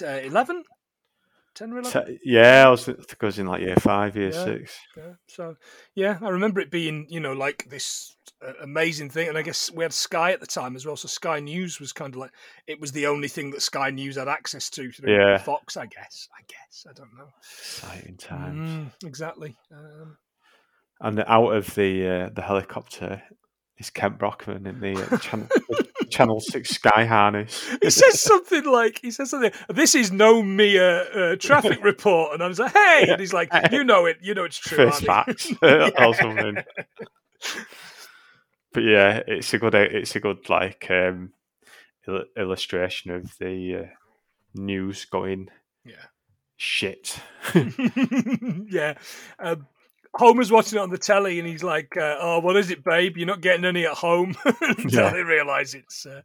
[0.01, 0.63] uh, 11,
[1.55, 1.91] 10 or 11.
[1.91, 4.43] So, yeah, I was, I think I was in like year five, year Yeah.
[4.45, 4.77] six.
[4.95, 5.13] Yeah.
[5.27, 5.55] So,
[5.95, 8.15] yeah, I remember it being, you know, like this
[8.45, 9.29] uh, amazing thing.
[9.29, 10.95] And I guess we had Sky at the time as well.
[10.97, 12.31] So Sky News was kind of like,
[12.67, 15.37] it was the only thing that Sky News had access to through Yeah.
[15.37, 16.27] Fox, I guess.
[16.37, 16.85] I guess.
[16.89, 17.29] I don't know.
[17.41, 18.69] Exciting times.
[18.69, 19.55] Mm, exactly.
[19.71, 20.17] Um,
[21.01, 23.21] And out of the uh, the helicopter
[23.77, 25.17] is Kent Brockman in the uh,
[26.09, 27.67] channel, Six Sky harness.
[27.81, 32.33] he says something like, he says something, this is no mere uh, traffic report.
[32.33, 33.07] And I was like, hey.
[33.09, 34.17] And he's like, you know it.
[34.21, 34.77] You know it's true.
[34.77, 36.57] First facts or something.
[38.73, 41.31] But yeah, it's a good it's a good like um,
[42.07, 43.87] il- illustration of the uh,
[44.53, 45.49] news going
[45.85, 45.95] Yeah.
[46.57, 47.17] shit.
[48.69, 48.95] yeah.
[49.39, 49.67] Um,
[50.17, 53.17] Homer's watching it on the telly and he's like, uh, "Oh, what is it, babe?
[53.17, 55.11] You're not getting any at home." Until Yeah.
[55.11, 56.21] they realise it's uh,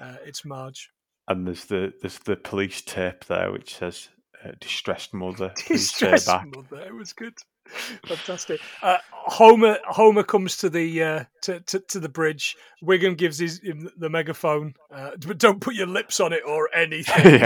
[0.00, 0.90] uh, it's Marge.
[1.28, 4.08] and there's the there's the police tape there which says
[4.44, 5.52] uh, distressed mother.
[5.66, 6.80] Distressed mother.
[6.86, 7.34] It was good.
[8.06, 8.60] Fantastic.
[8.82, 12.56] Uh, Homer Homer comes to the uh, to, to, to the bridge.
[12.84, 16.68] Wiggum gives his him the megaphone, uh, but don't put your lips on it or
[16.76, 17.40] anything.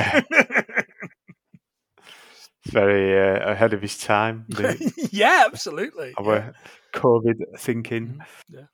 [2.72, 4.44] Yeah, very uh, ahead of his time.
[4.48, 6.14] The, yeah, absolutely.
[6.18, 6.54] our
[6.94, 8.66] COVID thinking, Yeah.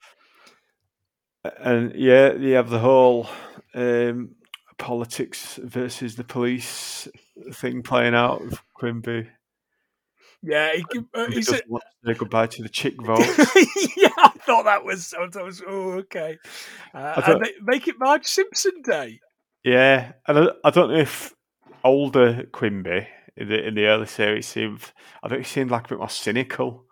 [1.58, 3.28] and yeah, you have the whole
[3.74, 4.34] um,
[4.78, 7.08] politics versus the police
[7.52, 9.28] thing playing out with Quimby.
[10.42, 13.18] Yeah, he, uh, He he said, doesn't want to say goodbye to the chick vote.
[13.96, 15.14] yeah, I thought that was.
[15.14, 16.38] I was oh, okay.
[16.92, 19.20] Uh, thought- they- make it Marge Simpson Day.
[19.64, 21.32] Yeah, and I, I don't know if
[21.82, 24.80] older Quimby in the in the early series seemed.
[25.22, 26.84] I think he seemed like a bit more cynical.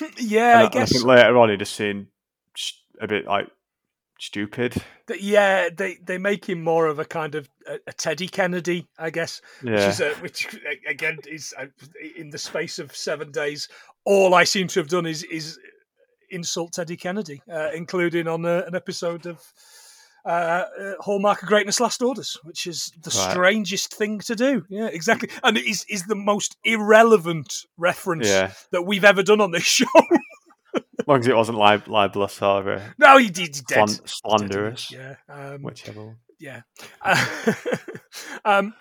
[0.18, 0.90] Yeah, And I and guess.
[0.90, 2.08] I think later on he just seemed
[3.00, 3.48] a bit like
[4.18, 4.74] stupid.
[5.20, 9.10] yeah, they they make him more of a kind of a, a Teddy Kennedy, I
[9.10, 9.40] guess.
[9.62, 11.66] Which Yeah, is a, which again is uh,
[12.16, 13.68] in the space of seven days.
[14.04, 15.58] All I seem to have done is is
[16.30, 19.40] insult Teddy Kennedy, uh, including on a, an episode of.
[20.26, 23.30] Uh, uh, Hallmark of Greatness Last Orders, which is the Right.
[23.30, 24.64] strangest thing to do.
[24.68, 25.28] Yeah, exactly.
[25.44, 28.52] And it is, is the most irrelevant reference yeah.
[28.72, 29.86] that we've ever done on this show.
[30.74, 33.52] As long as it wasn't lib- libelous or uh, no, he did.
[33.68, 33.88] Dead.
[33.88, 35.14] slan- slanderous, Yeah.
[35.28, 36.04] Um, whichever.
[36.06, 36.16] one.
[36.40, 36.62] yeah.
[37.00, 37.24] Uh,
[38.44, 38.74] um,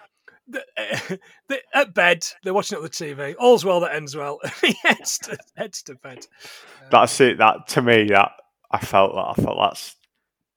[0.47, 1.15] the, uh,
[1.49, 3.35] the, at bed, they're watching it on the TV.
[3.39, 4.39] All's well that ends well.
[4.61, 6.17] he heads to, heads to bed.
[6.81, 7.37] Um, That's it.
[7.37, 8.31] That to me, that
[8.71, 9.95] I felt that I felt that's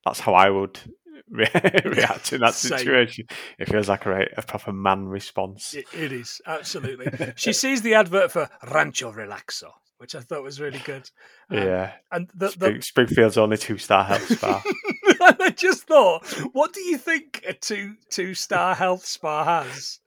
[0.04, 0.78] that's how I would
[1.30, 1.50] re-
[1.84, 2.78] react in that Same.
[2.78, 3.26] situation.
[3.58, 5.74] It feels like a, a proper man response.
[5.74, 7.32] It, it is absolutely.
[7.36, 11.10] she sees the advert for Rancho Relaxo, which I thought was really good.
[11.50, 14.62] Um, yeah, and the, the, Spring, Springfield's only two star health spa.
[15.20, 20.00] I just thought, what do you think a two two star health spa has?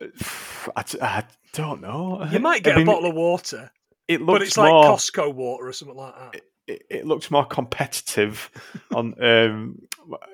[0.76, 2.24] I, I don't know.
[2.30, 3.70] You might get I mean, a bottle of water,
[4.06, 4.84] It looks but it's like more.
[4.84, 6.42] Costco water or something like that.
[6.68, 8.50] It, it looks more competitive
[8.94, 9.82] on um,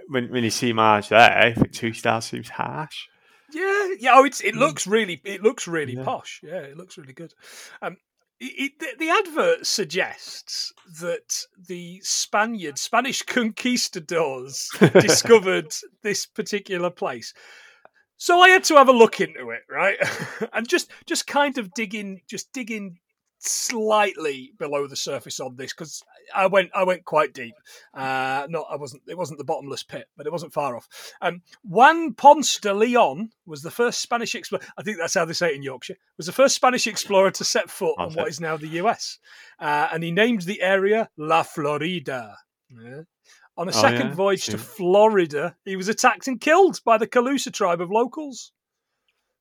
[0.09, 1.33] when when you see Marge there.
[1.39, 3.07] I think two stars seems harsh.
[3.53, 4.11] Yeah, yeah.
[4.15, 6.05] Oh, it's it looks really it looks really Yeah.
[6.05, 6.41] posh.
[6.43, 7.33] Yeah, it looks really good.
[7.83, 7.97] Um,
[8.41, 14.69] it, it, the, the advert suggests that the Spaniard Spanish conquistadors
[15.01, 17.33] discovered this particular place.
[18.17, 19.99] So I had to have a look into it, right,
[20.53, 22.99] and just just kind of digging, just digging
[23.49, 26.03] slightly below the surface on this because
[26.35, 27.55] I went I went quite deep.
[27.93, 30.89] Uh, not I wasn't it wasn't the bottomless pit, but it wasn't far off.
[31.21, 34.63] Um, Juan Ponce de Leon was the first Spanish explorer.
[34.79, 35.97] I think that's how they say it in Yorkshire.
[36.17, 39.19] Was the first Spanish explorer to set foot on what is now the US,
[39.59, 42.37] uh, and he named the area La Florida.
[42.71, 43.03] Yeah.
[43.57, 44.15] On a Oh, second yeah?
[44.15, 48.51] voyage to Florida, he was attacked and killed by the Calusa tribe of locals.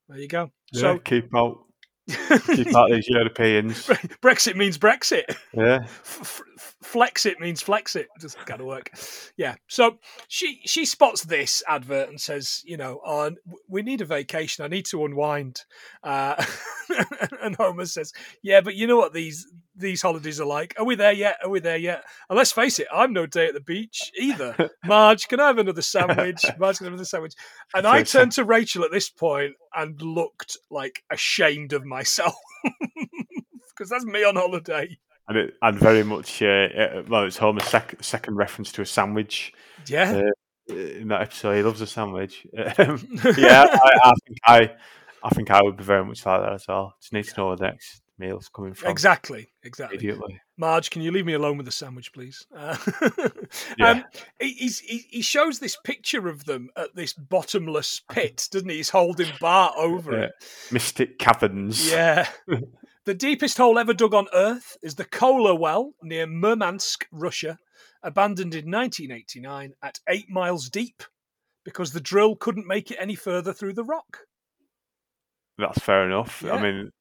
[0.07, 0.51] There you go.
[0.73, 1.65] So keep out,
[2.07, 3.87] keep out these Europeans.
[4.21, 5.23] Brexit means Brexit.
[5.53, 8.07] Yeah, F- f- flex it means flex it.
[8.45, 8.91] Kind of work.
[9.37, 9.55] Yeah.
[9.67, 13.31] So she she spots this advert and says, you know, oh,
[13.67, 14.65] we need a vacation.
[14.65, 15.61] I need to unwind.
[16.03, 16.43] Uh,
[17.41, 20.75] and Homer says, yeah, but you know what these these holidays are like.
[20.77, 21.37] Are we there yet?
[21.43, 22.03] Are we there yet?
[22.29, 24.69] And let's face it, I'm no day at the beach either.
[24.85, 26.43] Marge, can I have another sandwich?
[26.59, 27.33] Marge, can I have another sandwich?
[27.73, 32.35] And I turned to Rachel at this point and looked like ashamed of myself.
[33.75, 34.95] Because that's me on holiday.
[35.27, 36.43] and it, and very much.
[36.43, 36.45] Uh,
[36.77, 39.51] uh, well, it's Homer's sec- second reference to a sandwich
[39.87, 40.21] Yeah.
[40.69, 41.55] uh, in that episode.
[41.55, 42.45] He loves a sandwich.
[42.77, 43.03] Um,
[43.35, 44.71] yeah, I, I think I,
[45.23, 46.93] I think I would be very much like that as well.
[47.01, 49.97] Just need to know the next meal's coming from Exactly, exactly.
[49.97, 50.39] immediately.
[50.57, 52.45] Marge, can you leave me alone with the sandwich, please?
[52.55, 52.77] Uh,
[53.77, 53.89] Yeah.
[53.89, 54.03] um,
[54.39, 58.77] he, he's, he, he shows this picture of them at this bottomless pit, doesn't he?
[58.77, 60.23] He's holding Bart over Yeah.
[60.25, 60.31] it.
[60.71, 61.89] Mystic caverns.
[61.91, 62.27] Yeah.
[63.05, 67.57] the deepest hole ever dug on Earth is the Kola Well near Murmansk, Russia,
[68.03, 71.03] abandoned in 1989 at eight miles deep
[71.65, 74.19] because the drill couldn't make it any further through the rock.
[75.57, 76.43] that's fair enough.
[76.45, 76.53] Yeah.
[76.55, 76.91] I mean,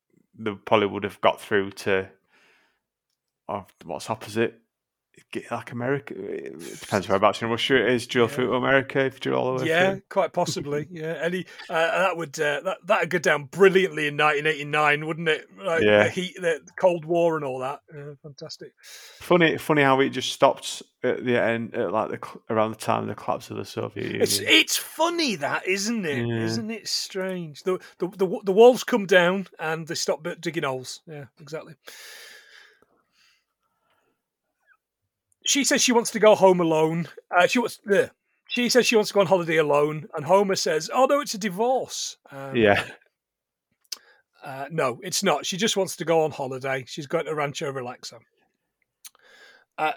[0.44, 2.08] they probably would have got through to
[3.48, 4.61] oh, what's opposite.
[5.30, 6.14] Get like America.
[6.14, 8.06] It depends whereabouts in Russia it is.
[8.06, 8.34] Drill Yeah.
[8.34, 10.02] through America if you drill all the way Yeah, through.
[10.08, 10.86] quite possibly.
[10.90, 15.46] Yeah, any uh, that would uh, that that'd go down brilliantly in 1989, wouldn't it?
[15.62, 16.04] Like Yeah.
[16.04, 17.80] the heat, the Cold War, and all that.
[17.94, 18.72] Yeah, fantastic.
[19.20, 23.02] Funny, funny how it just stopped at the end, at like the around the time
[23.02, 24.22] of the collapse of the Soviet Union.
[24.22, 26.26] It's it's funny that, isn't it?
[26.26, 26.56] Yeah.
[26.56, 27.62] not it strange?
[27.64, 31.00] The, the the the walls come down and they stop digging holes.
[31.06, 31.74] Yeah, exactly.
[35.44, 37.08] She says she wants to go home alone.
[37.30, 37.80] Uh, she wants.
[38.48, 41.34] She says she wants to go on holiday alone, and Homer says, "Oh no, it's
[41.34, 42.84] a divorce." Um, yeah,
[44.44, 45.46] Uh, no, it's not.
[45.46, 46.84] She just wants to go on holiday.
[46.86, 48.18] She's going to Rancho Relaxo.
[49.78, 49.92] Uh,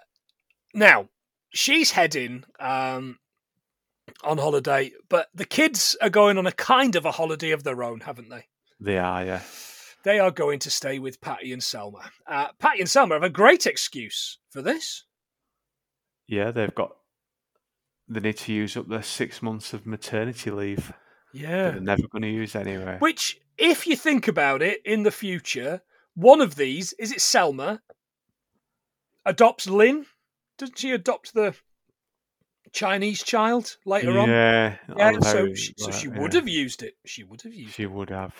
[0.73, 1.10] now,
[1.53, 3.17] she's heading um,
[4.23, 7.84] on holiday, but the kids are going on a kind of a holiday of their
[7.84, 8.45] own, haven't they?
[8.79, 9.41] They are, yeah.
[10.03, 12.12] They are going to stay with Patty and Selma.
[12.27, 15.03] Uh, Patty and Selma have a great excuse for this.
[16.27, 16.95] Yeah, they've got.
[18.07, 20.93] They need to use up their six months of maternity leave.
[21.33, 21.71] Yeah.
[21.71, 22.97] They're never going to use anyway.
[22.99, 25.81] Which, if you think about it in the future,
[26.13, 27.81] one of these, is it Selma,
[29.25, 30.05] adopts Ling?
[30.57, 31.55] Doesn't she adopt the
[32.71, 34.29] Chinese child later on?
[34.29, 36.93] yeah, Yeah, so she, so she yeah, would have used it.
[37.05, 37.73] She would have used it.
[37.73, 38.33] She would have.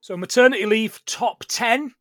[0.00, 1.92] So maternity leave top 10.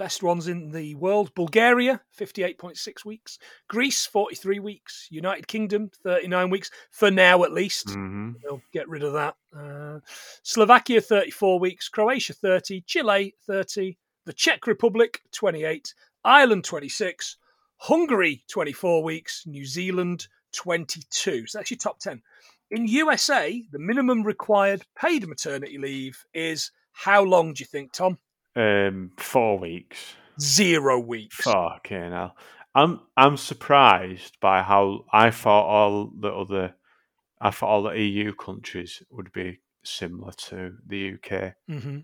[0.00, 1.30] Best ones in the world.
[1.34, 3.38] Bulgaria, 58.6 weeks.
[3.68, 5.06] Greece, 43 weeks.
[5.10, 6.70] United Kingdom, 39 weeks.
[6.90, 7.90] For now, at least.
[7.90, 9.34] hmm They'll get rid of that.
[9.54, 9.98] Uh,
[10.42, 11.90] Slovakia, 34 weeks.
[11.90, 12.80] Croatia, 30.
[12.86, 13.98] Chile, 30.
[14.24, 15.92] The Czech Republic, 28.
[16.24, 17.36] Ireland, 26.
[17.76, 19.42] Hungary, 24 weeks.
[19.46, 21.46] New Zealand, 22.
[21.46, 22.22] So that's your top 10.
[22.70, 28.16] In USA, the minimum required paid maternity leave is how long do you think, Tom?
[28.56, 30.14] Um, four weeks.
[30.40, 31.36] Zero weeks.
[31.36, 32.36] Fucking hell.
[32.74, 36.74] I'm I'm surprised by how I thought all the other
[37.40, 41.54] I thought all the EU countries would be similar to the UK.
[41.68, 41.98] hmm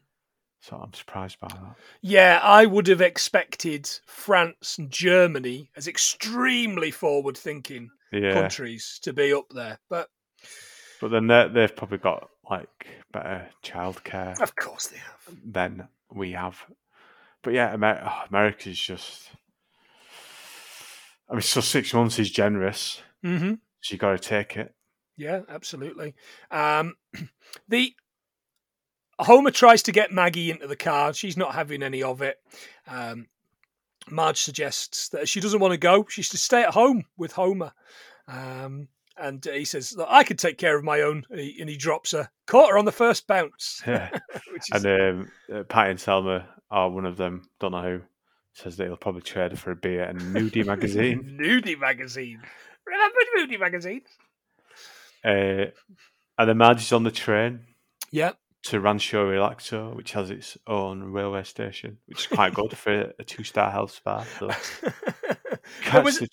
[0.61, 1.77] So I'm surprised by that.
[2.01, 8.33] Yeah, I would have expected France and Germany as extremely forward thinking Yeah.
[8.35, 9.79] countries to be up there.
[9.89, 10.09] But
[11.01, 15.37] But then they they've probably got like better childcare of course they have.
[15.45, 16.59] than we have.
[17.42, 19.31] But yeah, Amer- oh, America's just.
[21.29, 23.03] I mean, so six months is generous.
[23.23, 24.75] hmm So you got to take it.
[25.16, 26.14] Yeah, absolutely.
[26.51, 26.95] Um,
[27.69, 27.95] the
[29.19, 31.14] Homer tries to get Maggie into the car.
[31.14, 32.38] She's not having any of it.
[32.87, 33.27] Um,
[34.11, 36.07] Marge suggests that she doesn't want to go.
[36.09, 37.73] She's to stay at home with Homer.
[38.29, 38.88] Um,
[39.19, 41.25] and he says, "Look, I could take care of my own.
[41.31, 42.29] And he, and he drops her.
[42.47, 43.83] Caught her on the first bounce.
[43.87, 44.11] Yeah.
[44.57, 47.49] is, And um, uh, Patty and Selma are one of them.
[47.61, 48.01] Don't know who
[48.55, 51.39] says that he'll probably trade her for a beer and nudie magazine.
[51.41, 52.41] Nudie magazine.
[52.87, 54.03] Remember Nudie magazine?
[55.25, 55.71] Uh,
[56.39, 57.61] and then Marge is on the train
[58.13, 58.33] Yeah.
[58.65, 63.25] to Rancho Relaxo, which has its own railway station, which is quite good for a,
[63.25, 64.25] two-star health spa.
[64.39, 64.51] So
[66.03, 66.29] was the,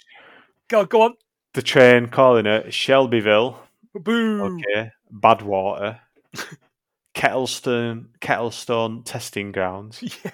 [0.69, 1.13] go, go on.
[1.53, 3.59] The train calling it Shelbyville.
[3.95, 4.41] Boo.
[4.59, 5.99] Okay, Badwater,
[7.15, 10.31] Kettlestone, Kettlestone testing grounds, Yeah.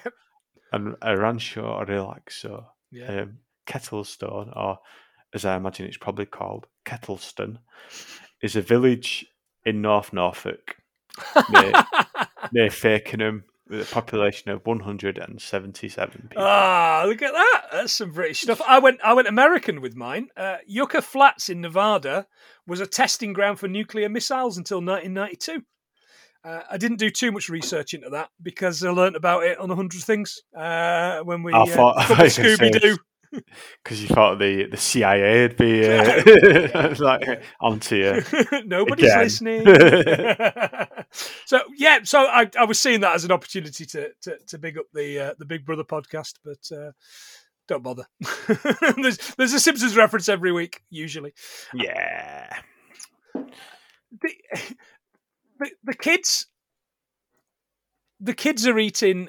[0.72, 2.64] and a Rancho Relaxo.
[2.90, 3.22] Yeah.
[3.22, 4.78] um, Kettlestone, or
[5.34, 7.58] as I imagine it's probably called, Kettleston,
[8.42, 9.26] is a village
[9.64, 10.76] in North Norfolk
[11.50, 11.72] near,
[12.52, 16.42] near Fakenham with a population of 177 people.
[16.44, 17.62] Ah, look at that.
[17.72, 18.60] That's some British stuff.
[18.66, 20.28] I went I went American with mine.
[20.36, 22.26] Uh, Yucca Flats in Nevada
[22.66, 25.62] was a testing ground for nuclear missiles until 1992.
[26.42, 29.68] Uh, I didn't do too much research into that because I learnt about it on
[29.68, 32.80] 100 Things uh, when we I uh, thought- I covered thought you were gonna Scooby
[32.80, 32.98] Doo.
[33.82, 38.22] Because you thought the, the CIA would be uh, like onto you.
[38.64, 39.22] Nobody's Again.
[39.22, 39.64] listening.
[41.46, 44.78] so yeah, so I, I was seeing that as an opportunity to to, to big
[44.78, 46.92] up the uh, the Big Brother podcast, but uh,
[47.68, 48.06] don't bother.
[48.96, 51.32] there's there's a Simpsons reference every week, usually.
[51.72, 52.48] Yeah.
[53.34, 54.34] The,
[55.60, 56.46] the the kids,
[58.18, 59.28] the kids are eating.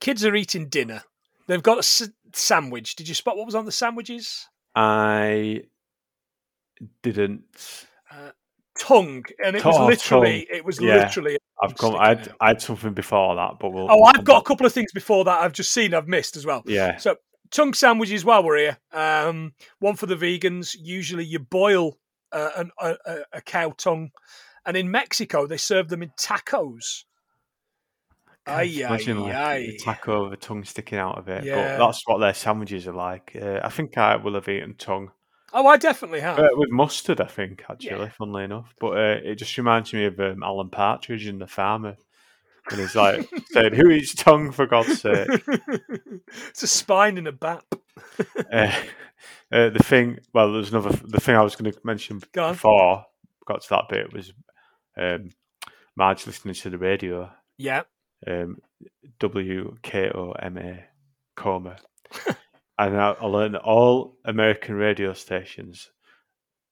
[0.00, 1.02] Kids are eating dinner.
[1.48, 2.94] They've got a s- sandwich.
[2.94, 4.46] Did you spot what was on the sandwiches?
[4.76, 5.62] I
[7.02, 7.42] didn't.
[8.78, 10.56] Tongue, and it was Oh, literally, tongue.
[10.56, 10.98] it was Yeah.
[10.98, 11.96] literally I've come.
[11.96, 12.32] I had.
[12.40, 13.90] I had something before that, but we'll.
[13.90, 16.46] Oh, I've got a couple of things before that I've just seen, I've missed as
[16.46, 16.62] well.
[16.64, 16.96] Yeah.
[16.98, 17.16] So,
[17.50, 18.78] tongue sandwiches while we're here.
[18.92, 20.76] Um, one for the vegans.
[20.80, 21.98] Usually, you boil
[22.30, 24.10] uh, an, a- a cow tongue,
[24.64, 27.02] and in Mexico, they serve them in tacos.
[28.48, 29.54] Ay, Can't imagine, like, ay.
[29.56, 31.44] a taco with a tongue sticking out of it.
[31.44, 31.76] Yeah.
[31.78, 33.36] But that's what their sandwiches are like.
[33.40, 35.10] Uh, I think I will have eaten tongue
[35.52, 36.38] Oh, I definitely have.
[36.38, 37.20] uh, with mustard.
[37.22, 38.08] I think actually, Yeah.
[38.10, 38.74] funnily enough.
[38.78, 41.96] But uh, it just reminds me of um, Alan Partridge in The Farmer,
[42.70, 45.26] and he's like saying, "Who eats tongue for God's sake?"
[46.50, 47.64] it's a spine and a bap.
[48.52, 48.72] uh,
[49.50, 50.18] uh, the thing.
[50.34, 50.90] Well, there's another.
[51.02, 53.06] The thing I was going to mention Go before
[53.46, 54.34] got to that bit was
[54.98, 55.30] um,
[55.96, 57.30] Marge listening to the radio.
[57.56, 57.84] Yeah.
[58.26, 58.56] Um,
[59.20, 60.84] W K O M A,
[61.36, 61.76] coma.
[62.78, 65.90] and I, I learned that all American radio stations,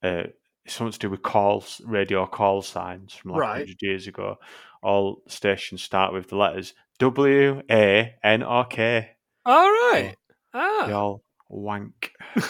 [0.02, 0.24] uh,
[0.64, 3.50] it's something to do with calls, radio call signs from like Right.
[3.60, 4.36] 100 years ago.
[4.82, 9.10] all stations start with the letters W, A, N, or K.
[9.44, 10.16] All right.
[10.52, 10.90] They Ah.
[10.92, 12.12] all wank.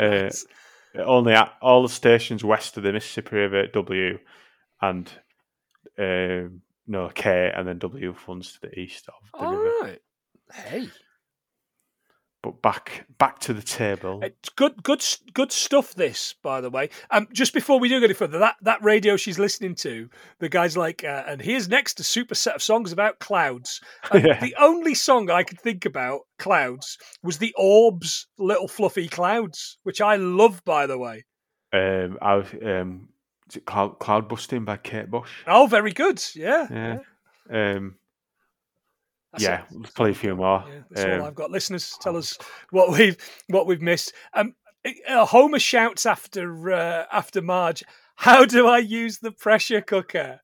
[0.00, 0.30] Uh,
[0.96, 4.18] only at, all the stations west of the Mississippi River W,
[4.80, 5.10] and
[5.98, 9.74] um, no K, and then W runs to the east of the All river.
[9.82, 10.00] right.
[10.52, 10.88] Hey.
[12.40, 14.20] But back back to the table.
[14.22, 15.94] It's good, good, good stuff.
[15.94, 16.88] This, by the way.
[17.10, 20.08] Um, just before we do go any further, that that radio she's listening to,
[20.38, 23.80] the guy's like, uh, and here's next a super set of songs about clouds.
[24.14, 24.38] Yeah.
[24.40, 30.00] The only song I could think about clouds was the Orbs' "Little Fluffy Clouds," which
[30.00, 31.24] I love, by the way.
[31.72, 33.08] Um, I um,
[33.50, 35.30] is it Cloud, Cloud Busting by Kate Bush?
[35.46, 36.22] Oh, very good.
[36.34, 36.98] Yeah, Yeah.
[37.76, 37.96] Um,
[39.32, 39.66] That's yeah, it.
[39.72, 40.64] let's play a few more.
[40.68, 41.50] Yeah, that's Um, all I've got.
[41.50, 42.36] Listeners, tell us
[42.70, 43.16] what we've
[43.48, 44.12] what we've missed.
[44.34, 44.54] Um,
[45.08, 47.84] Homer shouts after uh, after Marge,
[48.16, 50.40] "How do I use the pressure cooker?"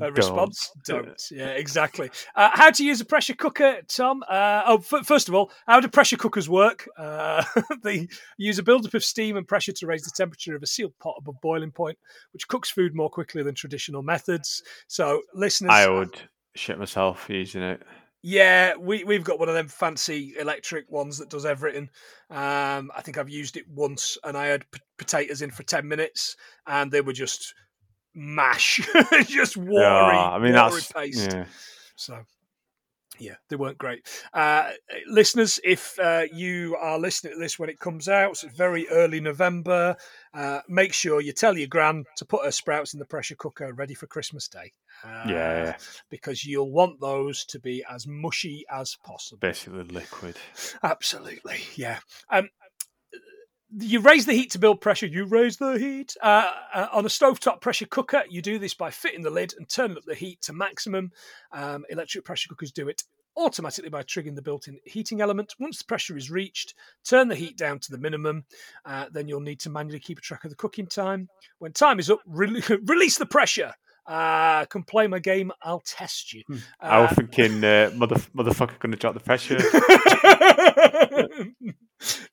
[0.00, 1.20] A response: Don't.
[1.30, 2.10] Yeah, exactly.
[2.34, 4.22] Uh, how to use a pressure cooker, Tom?
[4.28, 6.88] Uh, oh, f- first of all, how do pressure cookers work?
[6.98, 7.44] Uh,
[7.82, 10.92] they use a buildup of steam and pressure to raise the temperature of a sealed
[10.98, 11.98] pot above boiling point,
[12.32, 14.62] which cooks food more quickly than traditional methods.
[14.88, 16.18] So, listeners, I would
[16.54, 17.82] shit myself using it.
[18.22, 21.90] yeah, we we've got one of them fancy electric ones that does everything.
[22.30, 25.86] Um, I think I've used it once, and I had p- potatoes in for ten
[25.86, 26.36] minutes,
[26.66, 27.54] and they were just
[28.16, 28.80] mash,
[29.26, 31.32] just watery, yeah, I mean watery that's paste.
[31.32, 31.44] yeah.
[31.94, 32.18] So,
[33.18, 34.06] yeah, they weren't great.
[34.34, 34.70] Uh,
[35.08, 38.86] listeners, if uh, you are listening to this when it comes out, so it's very
[38.90, 39.96] early November,
[40.34, 43.72] uh, make sure you tell your gran to put her sprouts in the pressure cooker
[43.72, 44.72] ready for Christmas Day.
[45.04, 45.76] Uh, Yeah,
[46.10, 49.38] because you'll want those to be as mushy as possible.
[49.40, 50.36] basically liquid.
[50.82, 52.00] Absolutely, yeah.
[52.30, 52.48] Um,
[53.78, 55.06] you raise the heat to build pressure.
[55.06, 58.24] You raise the heat uh, uh, on a stovetop pressure cooker.
[58.28, 61.12] You do this by fitting the lid and turning up the heat to maximum.
[61.52, 63.02] Um, electric pressure cookers do it
[63.36, 65.54] automatically by triggering the built-in heating element.
[65.58, 66.74] Once the pressure is reached,
[67.04, 68.44] turn the heat down to the minimum.
[68.84, 71.28] Uh, then you'll need to manually keep a track of the cooking time.
[71.58, 73.74] When time is up, re- release the pressure.
[74.06, 75.50] Uh, come play my game.
[75.62, 76.42] I'll test you.
[76.80, 79.58] I was Uh, thinking, uh, mother, motherfucker, gonna drop the pressure.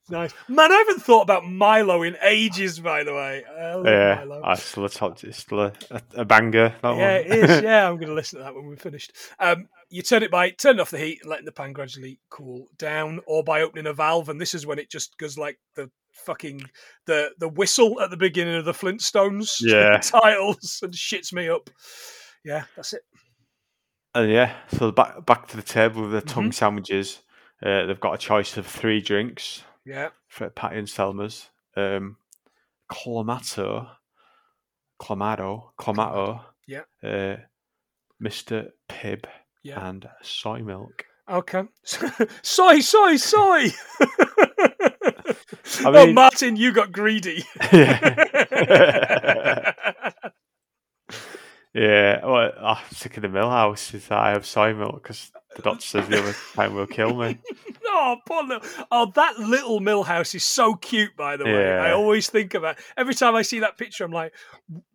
[0.10, 0.34] nice.
[0.48, 3.44] Man, I haven't thought about Milo in ages, by the way.
[3.48, 4.42] Yeah, Milo.
[4.44, 6.76] I still it's still a, a, a banger.
[6.82, 7.26] That yeah, one.
[7.26, 7.64] it is.
[7.64, 9.14] Yeah, I'm going to listen to that when we're finished.
[9.40, 12.68] Um, you turn it by turning off the heat and letting the pan gradually cool
[12.78, 15.90] down, or by opening a valve, and this is when it just goes like the
[16.14, 16.62] fucking
[17.06, 19.98] the the whistle at the beginning of the Flintstones Yeah.
[19.98, 21.70] titles and shits me up.
[22.46, 23.02] Yeah, that's it.
[24.16, 26.28] And yeah, so back back to the table with the Mm-hmm.
[26.28, 27.22] tongue sandwiches.
[27.66, 31.50] Uh, they've got a choice of three drinks Yeah, for Patty and Selma's.
[31.78, 32.18] Um,
[32.92, 33.88] Clamato,
[35.02, 36.42] Clamato, Clamato.
[36.68, 36.82] Yeah.
[37.02, 37.38] Uh,
[38.22, 38.70] Mr.
[38.90, 39.26] Pibb
[39.64, 39.86] yeah.
[39.88, 41.06] and soy milk.
[41.30, 41.64] Okay.
[42.42, 43.70] soy, soy, soy.
[45.86, 47.44] I oh, Martin, you got greedy.
[47.72, 48.14] yeah.
[51.74, 52.26] yeah.
[52.26, 55.86] Well, I'm sick of the millhouse is that I have soy milk because the doctor
[55.86, 57.38] says the other time will kill me.
[57.86, 58.68] oh, poor little.
[58.92, 61.16] Oh, that little Milhouse is so cute.
[61.16, 61.84] By the way, Yeah.
[61.84, 62.84] I always think about it.
[62.98, 64.04] every time I see that picture.
[64.04, 64.34] I'm like,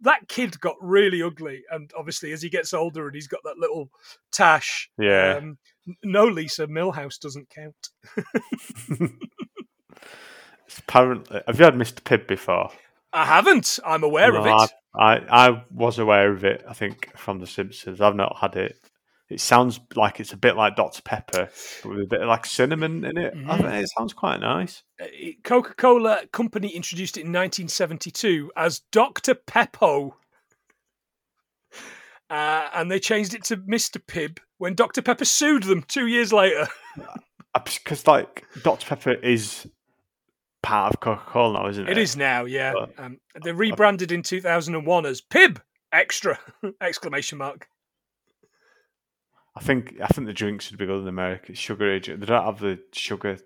[0.02, 3.58] that kid got really ugly, and obviously, as he gets older and he's got that
[3.58, 3.90] little
[4.32, 4.90] tash.
[4.98, 5.36] Yeah.
[5.38, 5.58] Um,
[6.02, 7.88] no, Lisa Milhouse doesn't count.
[10.76, 12.00] Apparently, have you had Mr.
[12.02, 12.70] Pibb before?
[13.12, 13.78] I haven't.
[13.86, 14.70] I'm aware of it.
[14.94, 16.64] I, I I was aware of it.
[16.68, 18.00] I think from The Simpsons.
[18.00, 18.78] I've not had it.
[19.30, 21.50] It sounds like it's a bit like Dr Pepper,
[21.82, 23.34] but with a bit of like cinnamon in it.
[23.34, 23.56] I Mm.
[23.58, 24.82] think it sounds quite nice.
[25.44, 29.34] Coca Cola Company introduced it in 1972 as Dr.
[29.34, 30.14] Peppo.
[32.30, 33.98] Uh, and they changed it to Mr.
[34.04, 35.00] Pibb when Dr.
[35.00, 36.68] Pepper sued them two years later.
[37.64, 39.66] Because like Dr Pepper is
[40.62, 41.92] part of Coca Cola now, isn't it?
[41.92, 42.72] It is now, yeah.
[42.72, 45.60] But- Um, they rebranded in 2001 as Pibb
[45.94, 46.38] Xtra!
[46.80, 47.68] Exclamation mark.
[49.56, 51.54] I think I think the drinks would be good in America.
[51.54, 52.20] Sugar agent.
[52.20, 53.38] They don't have the sugar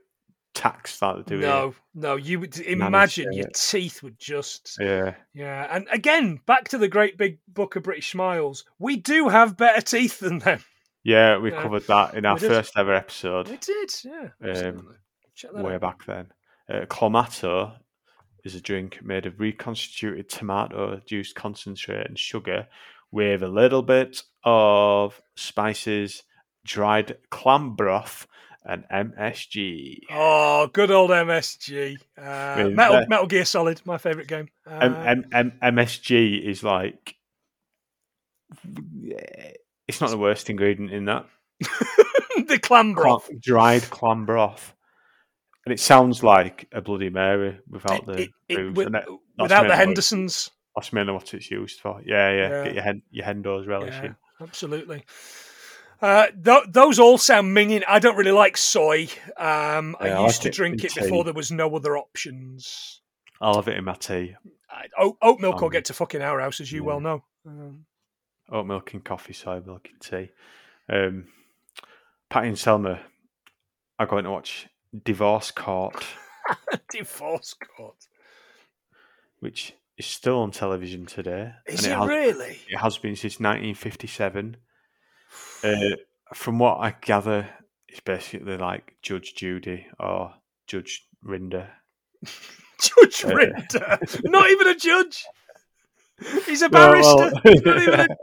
[0.54, 3.54] tax that they do No, no, you would imagine your it.
[3.54, 4.76] teeth would just.
[4.78, 5.14] Yeah.
[5.32, 8.64] Yeah, and again, back to the great big book of British smiles.
[8.78, 10.62] We do have better teeth than them.
[11.04, 11.38] Yeah.
[11.38, 11.62] We Yeah.
[11.62, 13.48] covered that in our first ever episode.
[13.48, 14.28] We did, yeah.
[14.40, 15.80] that way out.
[15.80, 16.30] back then.
[16.70, 17.74] Uh, Clamato
[18.44, 22.66] is a drink made of reconstituted tomato juice concentrate and sugar
[23.10, 26.22] with a little bit of spices,
[26.64, 28.26] dried clam broth,
[28.64, 29.98] and MSG.
[30.10, 31.96] Oh, good old MSG.
[32.16, 34.48] Uh, mean, Metal, that- Metal Gear Solid, my favourite game.
[34.66, 37.16] Uh, M- M- M- MSG is like
[39.88, 41.26] it's not the worst ingredient in that.
[42.46, 43.26] the clam broth.
[43.26, 44.74] Clam- dried clam broth.
[45.64, 48.74] And it sounds like a Bloody Mary without the It- it- booze.
[48.74, 49.08] wi- and it-
[49.38, 50.50] without the mainly what- Hendersons.
[50.74, 52.00] That's mainly what it's used for.
[52.04, 52.48] Yeah, yeah.
[52.48, 52.64] Yeah.
[52.64, 54.16] Get your hen, your hendos relish Yeah, in.
[54.40, 55.04] absolutely.
[56.00, 57.84] Uh, th- those all sound minging.
[57.86, 59.02] I don't really like soy.
[59.36, 61.22] Um, Yeah, I I used like to it drink in it before tea.
[61.24, 63.00] there was no other options.
[63.40, 64.34] I'll have it in my tea.
[64.70, 66.86] I, oat, oat milk will Um, get to fucking our house, as you yeah.
[66.86, 67.24] well know.
[67.46, 67.86] Um,
[68.50, 70.32] Oat milk and coffee, soy milk and tea.
[70.88, 71.28] Um,
[72.30, 73.00] Patty and Selma
[73.98, 74.66] are going to watch
[75.04, 76.04] Divorce Court,
[76.90, 77.96] divorce court.
[79.40, 81.52] which is still on television today.
[81.66, 82.58] Is and it has, really?
[82.68, 84.56] It has been since 1957.
[85.64, 85.74] Uh,
[86.34, 87.48] from what I gather,
[87.88, 90.34] it's basically like Judge Judy or
[90.66, 91.68] Judge Rinder.
[92.22, 94.24] Judge Uh, Rinder.
[94.30, 95.24] Not even a judge.
[96.46, 97.16] He's a barrister.
[97.16, 98.16] well, He's not a-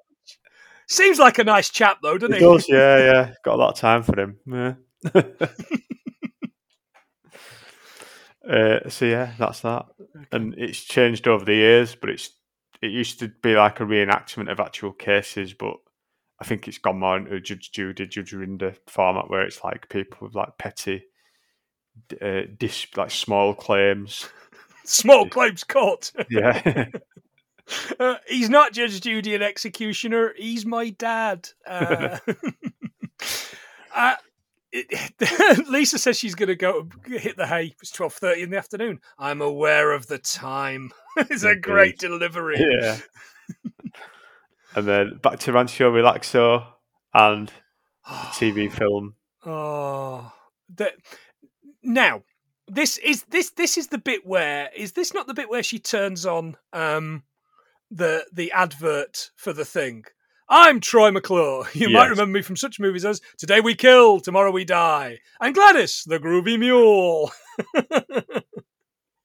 [0.88, 2.46] Seems like a nice chap, though, doesn't It he?
[2.46, 3.34] does, yeah, yeah.
[3.46, 4.40] Got a lot of time for him.
[4.48, 5.22] Yeah.
[8.50, 9.86] Uh, so yeah, that's that.
[10.32, 12.32] And it's changed over the years, but it's
[12.82, 15.76] it used to be like a reenactment of actual cases, but
[16.40, 20.20] I think it's gone more into Judge Judy, Judge Rinder format where it's like people
[20.22, 21.04] with like petty,
[22.22, 24.28] uh, dis like small claims.
[24.86, 26.12] Small claims court.
[26.32, 26.88] Yeah,
[28.00, 30.34] Uh, he's not Judge Judy and executioner.
[30.38, 31.50] He's my dad.
[31.68, 32.18] Uh,
[33.96, 34.16] uh,
[35.68, 37.76] Lisa says she's going to go hit the hay.
[37.82, 39.00] It's twelve thirty in the afternoon.
[39.18, 40.92] I'm aware of the time.
[41.18, 42.58] it's a great delivery.
[42.60, 42.98] yeah.
[44.76, 46.66] and then back to Rancho Relaxo
[47.14, 47.52] and
[48.06, 49.16] TV film.
[49.46, 50.32] Oh,
[50.74, 50.92] the,
[51.82, 52.24] now
[52.68, 55.80] this is this this is the bit where is this not the bit where she
[55.80, 57.24] turns on um
[57.90, 60.06] the the advert for the thing?
[60.50, 61.66] I'm Troy McClure.
[61.74, 65.54] You might remember me from such movies as Today We Kill, Tomorrow We Die, and
[65.54, 67.32] Gladys, the Groovy Mule.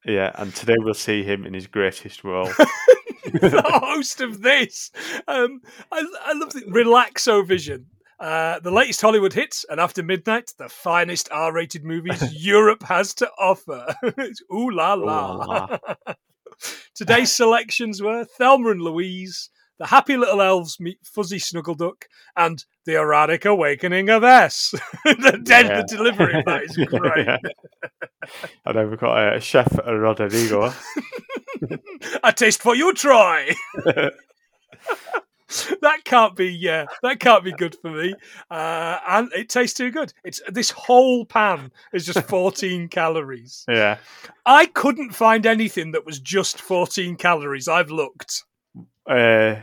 [0.06, 2.44] Yeah, and today we'll see him in his greatest role.
[3.32, 4.90] the host of this.
[5.26, 7.86] Um, I, I love the Relaxo Vision.
[8.20, 13.30] Uh, the latest Hollywood hits, and after midnight, the finest R-rated movies Europe has to
[13.38, 13.94] offer.
[14.02, 15.32] It's Ooh la la.
[15.32, 15.78] la
[16.94, 19.48] Today's selections were Thelma and Louise,
[19.78, 22.06] The Happy Little Elves Meet Fuzzy Snuggle Duck,
[22.36, 24.70] and The Erotic Awakening of S.
[25.04, 25.82] the dead Yeah.
[25.82, 27.26] the delivery that is great.
[27.26, 27.38] Yeah.
[28.64, 30.72] And then we've got uh, Chef Rodrigo.
[32.24, 33.50] A taste for you, Troy.
[35.82, 38.12] that can't be yeah that can't be good for me
[38.50, 43.98] uh and it tastes too good it's this whole pan is just 14 calories yeah.
[44.46, 48.42] i couldn't find anything that was just 14 calories i've looked
[49.06, 49.56] Uh,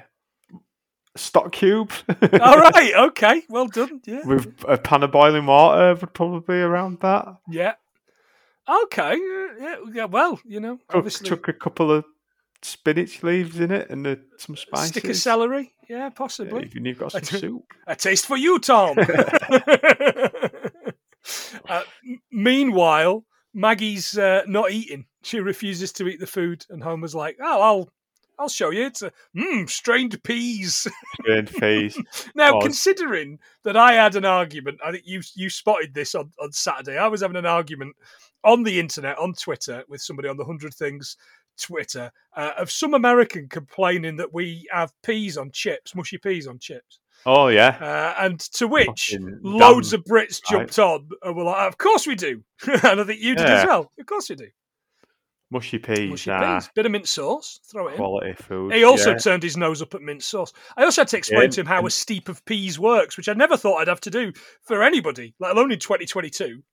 [1.17, 1.91] stock cube
[2.41, 6.61] all right okay well done yeah with a pan of boiling water would probably be
[6.61, 7.25] around that.
[7.49, 7.73] yeah
[8.85, 9.17] okay
[9.59, 12.05] yeah, yeah well you know Cook, obviously chuck a couple of
[12.61, 14.87] spinach leaves in it and uh, some spices.
[14.89, 17.63] stick of celery yeah Yeah, possibly even you've got some soup.
[17.87, 18.95] A taste for you, Tom.
[21.69, 21.83] uh,
[22.31, 25.05] meanwhile, Maggie's uh, not eating.
[25.23, 27.89] She refuses to eat the food, and Homer's like, "Oh, I'll,
[28.41, 28.85] I'll show you.
[28.87, 30.87] It's a mmm, strained peas."
[31.21, 31.97] Strained phase.
[32.35, 36.51] now, considering that I had an argument, I think you you spotted this on on
[36.51, 36.97] Saturday.
[36.97, 37.95] I was having an argument
[38.43, 41.17] on the internet, on Twitter, with somebody on the Hundred Things
[41.59, 46.57] Twitter uh, of some American complaining that we have peas on chips, mushy peas on
[46.57, 46.99] chips.
[47.25, 47.77] Oh yeah.
[47.79, 52.07] Uh, and to which Fucking loads of Brits jumped on and were like, "Of course
[52.07, 53.91] we do," and I think you did as well.
[53.99, 54.47] Of course we do.
[55.51, 56.09] Mushy peas.
[56.09, 56.71] Mushy nah, peas, ah.
[56.73, 57.97] bit of mint sauce, throw it in.
[57.97, 58.73] quality food.
[58.73, 59.17] He also yeah.
[59.17, 60.53] turned his nose up at mint sauce.
[60.77, 63.27] I also had to explain Yeah, to him how a steep of peas works, which
[63.29, 64.31] I never thought I'd have to do
[64.61, 66.63] for anybody, let alone in 2022.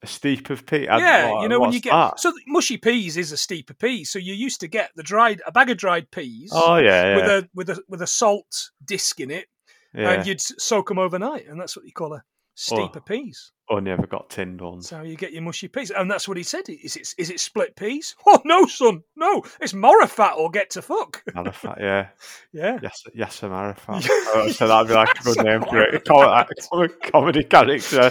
[0.00, 0.86] a steep of peas.
[0.88, 2.20] Uh, yeah, you know when you get that?
[2.20, 4.10] so mushy peas is a steep of peas.
[4.10, 7.16] So you used to get the dried a bag of dried peas Oh yeah, yeah.
[7.16, 9.46] with a with a with a salt disc in it,
[9.92, 12.22] and you'd soak them overnight, and that's what you call a
[12.58, 12.98] steep Oh.
[12.98, 13.52] of peas.
[13.70, 14.90] Only ever got tinned ones.
[14.90, 16.68] How you get your mushy peas, and that's what he said.
[16.68, 18.16] Is it is it split peas?
[18.26, 21.22] Oh no, son, no, it's Morafat or get to fuck.
[21.36, 22.08] Arafat, yeah.
[22.52, 26.04] Yeah, Yes, yes, oh, so that'd be like a good name for it.
[26.04, 28.10] Com- like, com- comedy character.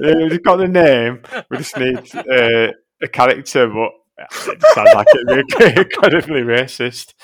[0.00, 1.22] We've got the name.
[1.50, 2.72] We just need uh,
[3.02, 7.14] a character, but it sounds like it'd be incredibly racist.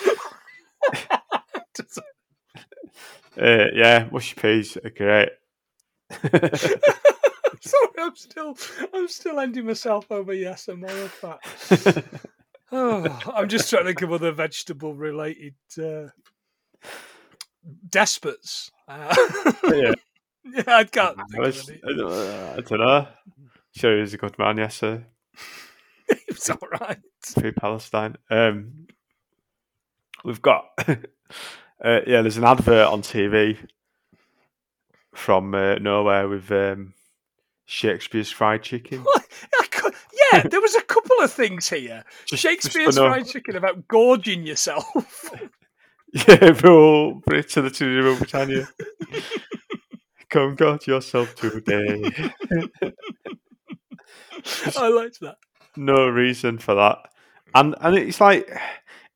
[3.40, 5.30] Uh, yeah, mushy peas are great.
[7.62, 8.56] Sorry, I'm still
[8.94, 12.04] I'm still ending myself over Yasser Morafat.
[12.72, 15.54] Oh, I'm just trying to think of other vegetable related.
[15.76, 16.10] Uh...
[17.88, 18.70] despots.
[18.86, 19.12] Uh,
[19.64, 19.94] Yeah.
[20.44, 21.18] yeah, I can't.
[21.18, 21.80] I, of was, any.
[21.82, 22.54] I don't know.
[22.56, 23.08] I don't know.
[23.76, 25.04] Sure, he was a good man, yes, sir.
[26.28, 26.98] It's all right.
[27.22, 28.16] Free Palestine.
[28.30, 28.86] Um,
[30.24, 30.96] we've got, uh,
[32.06, 33.58] yeah, there's an advert on TV
[35.14, 36.94] from uh, nowhere with um,
[37.66, 39.04] Shakespeare's fried chicken.
[40.32, 42.04] Yeah, there was a couple of things here.
[42.26, 45.30] Just- Shakespeare's just fried chicken about gorging yourself.
[46.26, 48.68] Yeah, bro, it to the the Britannia.
[50.28, 52.02] Come got yourself today.
[54.76, 55.36] I liked that.
[55.76, 56.98] no reason for that.
[57.54, 58.50] And and it's like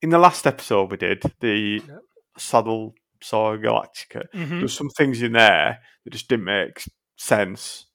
[0.03, 2.01] in the last episode we did, the Yep.
[2.39, 2.95] Saddle
[3.25, 4.49] Sore Galactica, Mhm.
[4.51, 6.85] there was some things in there that just didn't make
[7.17, 7.87] sense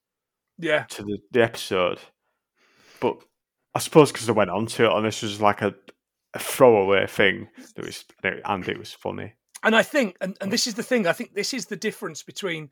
[0.58, 2.00] Yeah, to the, the episode.
[3.00, 3.18] But
[3.76, 5.74] I suppose because I went on to it and this was like a,
[6.34, 9.34] a throwaway thing that was and it was funny.
[9.64, 12.24] and I think, and, and this is the thing, I think this is the difference
[12.24, 12.70] between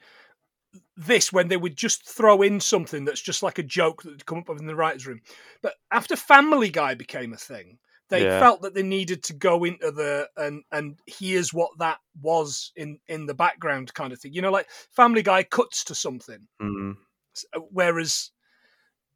[0.95, 4.25] this when they would just throw in something that's just like a joke that would
[4.25, 5.21] come up in the writer's room.
[5.61, 7.79] But after Family Guy became a thing,
[8.09, 8.39] they Yeah.
[8.39, 12.99] felt that they needed to go into the and and here's what that was in
[13.07, 14.33] in the background kind of thing.
[14.33, 16.95] You know, like Family Guy cuts to something, Mm.
[17.35, 18.31] s- uh, whereas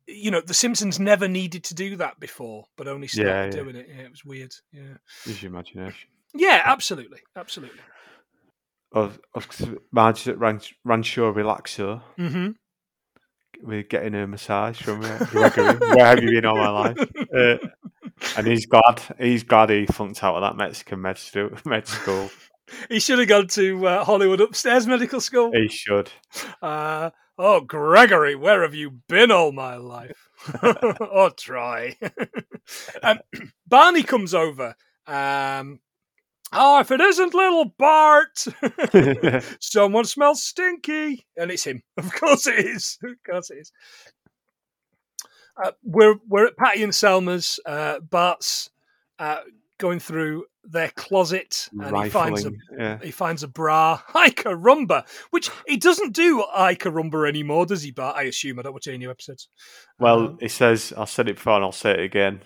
[0.08, 3.50] you know the Simpsons never needed to do that before, but only started Yeah, yeah.
[3.52, 3.88] doing it.
[3.90, 4.54] Yeah, it was weird.
[4.74, 6.10] Yeah, Use your imagination.
[6.34, 7.80] yeah, absolutely, absolutely.
[8.94, 9.48] Of, of
[9.94, 12.02] Marge at Ranch, Rancho Relaxo.
[12.18, 12.50] hmm
[13.62, 15.78] We're getting a massage from uh, Gregory.
[15.96, 16.98] Where have you been all my life?
[17.34, 17.58] Uh,
[18.38, 19.02] and he's glad.
[19.20, 22.30] He's glad he flunked out of that Mexican med, stu- med school.
[22.90, 25.52] He should have gone to uh, Hollywood Upstairs Medical School.
[25.54, 26.10] He should.
[26.62, 30.30] Uh, oh, Gregory, where have you been all my life?
[30.64, 31.98] oh, try.
[33.04, 33.20] um,
[33.68, 34.76] Barney comes over.
[35.06, 35.80] Um,
[36.54, 38.46] oh, if it isn't little Bart,
[39.60, 41.26] someone smells stinky.
[41.36, 41.84] And it's him.
[41.98, 42.98] Of course it is.
[43.04, 43.72] Of course it is.
[45.64, 47.60] Uh, we're, we're at Patty and Selma's.
[47.66, 48.70] Uh, Bart's
[49.20, 49.40] uh,
[49.80, 52.58] going through their closet and he finds a Rifling.
[52.78, 53.00] Yeah.
[53.02, 57.90] he finds a bra, Ay Caramba, which he doesn't do Ay Caramba anymore, does he?
[57.92, 59.48] Bart, I assume I don't watch any new episodes.
[60.00, 62.42] Well, Um, he says, I'll said it before and I'll say it again.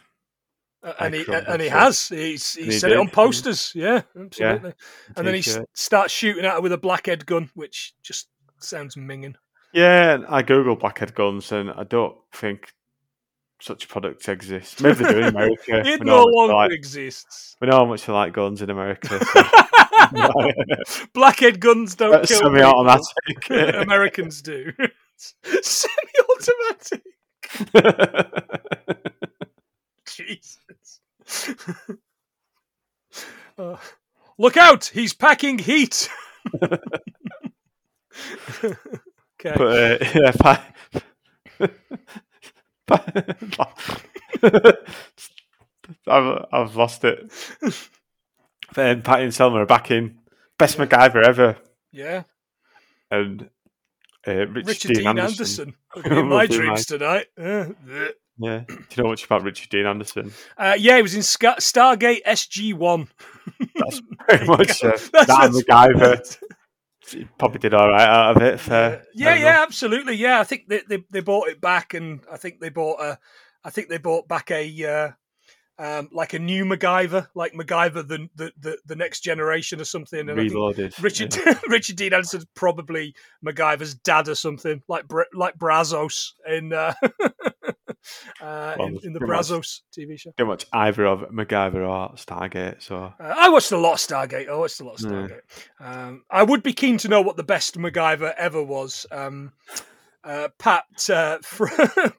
[0.82, 2.08] uh, and he and he has.
[2.08, 3.16] He's he he said it on did, yeah.
[3.16, 3.72] posters.
[3.76, 4.74] Yeah, absolutely.
[5.18, 8.30] and then he s- starts shooting at her with a blackhead gun, which just
[8.60, 9.36] sounds minging.
[9.74, 12.72] Yeah, I Google blackhead guns and I don't think
[13.62, 14.82] such products exist.
[14.82, 15.84] Maybe they do in America.
[15.86, 17.56] It we, no know how much they longer like, exists.
[17.62, 19.20] we know how much they like guns in America.
[19.26, 19.44] So.
[21.14, 23.50] blackhead guns don't That's kill semi-automatic.
[23.82, 24.72] Americans do.
[25.18, 27.02] Semi-automatic.
[30.06, 31.00] Jesus.
[33.58, 33.78] Uh,
[34.38, 34.86] look out!
[34.94, 36.10] He's packing heat.
[36.62, 36.78] okay.
[39.42, 40.66] But uh, yeah, pa-
[46.08, 47.32] I've, I've lost it.
[48.74, 50.20] Then Patty and Selma are back in.
[50.58, 51.58] Best MacGyver ever.
[51.92, 52.24] yeah.
[53.12, 53.50] And
[54.28, 55.74] uh, Richard, Richard Dean, Dean Anderson.
[55.96, 56.18] Anderson.
[56.20, 57.28] In my dreams tonight.
[58.38, 58.64] Yeah.
[58.68, 60.34] Do you know much about Richard Dean Anderson?
[60.58, 63.08] Uh, yeah, he was in Stargate SG One.
[63.76, 66.38] That's very much uh, That's that and what's- MacGyver.
[67.38, 68.60] Probably did all right out of it.
[68.60, 69.68] Fair, yeah, fair yeah, enough.
[69.68, 70.16] absolutely.
[70.16, 73.20] Yeah, I think they, they they bought it back, and I think they bought a,
[73.64, 75.12] I think they bought back a, uh,
[75.78, 80.30] um, like a new MacGyver, like MacGyver the the the, the next generation or something.
[80.30, 80.98] And Reloaded.
[81.02, 81.60] Richard yeah.
[81.68, 83.14] Richard Dean Anderson's probably
[83.46, 86.94] MacGyver's dad or something, like like Brazos in uh,
[88.42, 89.48] uh, Well, in, in the pretty much.
[89.50, 90.32] Brazos TV show.
[90.38, 92.82] Don't watch either of MacGyver or Stargate.
[92.82, 94.50] So Uh, I watched a lot of Stargate.
[94.50, 95.28] I watched a lot of Yeah.
[95.28, 95.42] Stargate.
[96.08, 99.06] Um, I would be keen to know what the best MacGyver ever was.
[99.12, 99.54] Um,
[100.24, 101.68] uh, Pat uh, fr-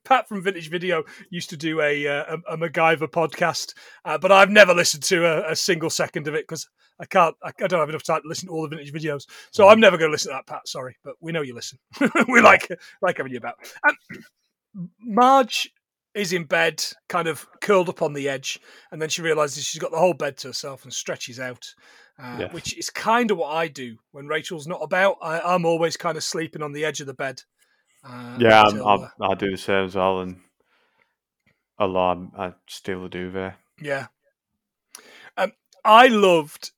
[0.05, 3.75] Pat from Vintage Video used to do a uh, a, a MacGyver podcast,
[4.05, 6.69] uh, but I've never listened to a, a single second of it because
[7.01, 7.35] I can't.
[7.43, 9.81] I, I don't have enough time to listen to all the vintage videos, so I'm
[9.81, 10.47] never going to listen to that.
[10.47, 11.81] Pat, sorry, but we know you listen.
[12.29, 12.69] we like
[13.03, 13.57] like having you about.
[13.89, 15.71] Um, Marge
[16.17, 18.59] is in bed, kind of curled up on the edge,
[18.91, 21.65] and then she realizes she's got the whole bed to herself and stretches out,
[22.19, 22.53] uh, Yes.
[22.53, 25.17] which is kind of what I do when Rachel's not about.
[25.23, 27.43] I, I'm always kind of sleeping on the edge of the bed.
[28.03, 30.21] Uh, yeah, until, I'm, uh, I do the same as well.
[30.21, 30.41] And
[31.79, 33.55] a lot, I steal the duvet.
[33.81, 34.07] yeah.
[35.37, 35.53] Um,
[35.85, 36.71] I loved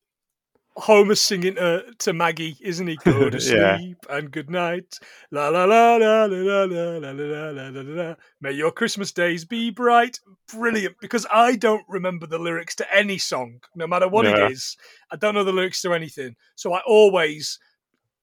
[0.78, 2.96] Homer's singing to, to Maggie, isn't he?
[3.04, 3.76] Go to Yeah.
[3.78, 4.98] sleep and good night.
[5.30, 8.14] La la la la la la la la la la la la.
[8.40, 10.20] May your Christmas days be bright.
[10.52, 14.46] Brilliant, because I don't remember the lyrics to any song, no matter what Yeah.
[14.46, 14.76] it is.
[15.10, 17.58] I don't know the lyrics to anything, so I always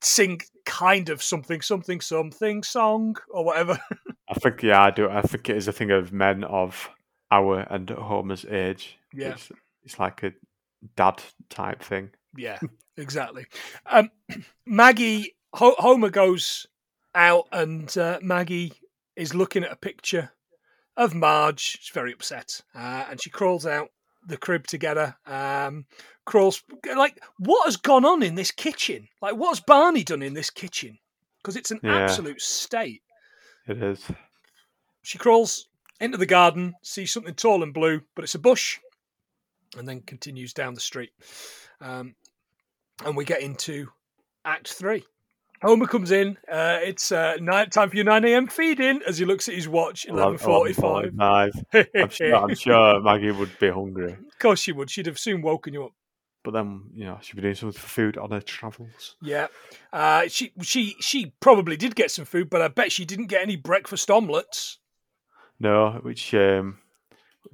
[0.02, 3.80] sing kind of something, something, something song or whatever.
[4.30, 5.10] I think yeah, I do.
[5.10, 6.90] I think it is a thing of men of
[7.32, 8.98] our and Homer's age.
[9.14, 9.30] Yeah.
[9.32, 9.52] It's,
[9.84, 10.32] it's like a
[10.96, 12.12] dad type thing.
[12.38, 12.60] Yeah,
[12.98, 13.46] exactly.
[13.86, 14.10] Um,
[14.66, 16.68] Maggie Ho- Homer goes
[17.14, 18.74] out, and uh, Maggie
[19.16, 20.32] is looking at a picture
[20.98, 21.60] of Marge.
[21.80, 23.90] She's very upset, uh, and she crawls out
[24.28, 25.16] the crib together.
[25.26, 25.86] Um,
[26.26, 26.64] crawls
[26.96, 29.08] like what has gone on in this kitchen?
[29.22, 30.98] Like what's Barney done in this kitchen?
[31.38, 31.98] Because it's an Yeah.
[31.98, 33.04] absolute state.
[33.68, 34.04] It is.
[35.04, 35.68] She crawls
[36.00, 38.80] into the garden, sees something tall and blue, but it's a bush,
[39.78, 41.12] and then continues down the street.
[41.80, 42.16] Um,
[43.04, 43.90] and we get into
[44.46, 45.04] Act Three.
[45.62, 46.38] Homer comes in.
[46.52, 48.48] Uh, it's uh, night time for your nine a.m.
[48.48, 49.02] feeding.
[49.08, 51.12] As he looks at his watch, eleven forty-five.
[51.14, 51.88] 11:45.
[51.96, 54.90] I'm sure, I'm sure Maggie would be hungry, Of course she would.
[54.92, 55.94] She'd have soon woken you up.
[56.44, 59.16] but then you know she'd be doing something for food on her travels.
[59.22, 59.48] Yeah.
[59.92, 63.42] Uh, she she she probably did get some food, but I bet she didn't get
[63.42, 64.78] any breakfast omelets.
[65.60, 66.80] No, which um,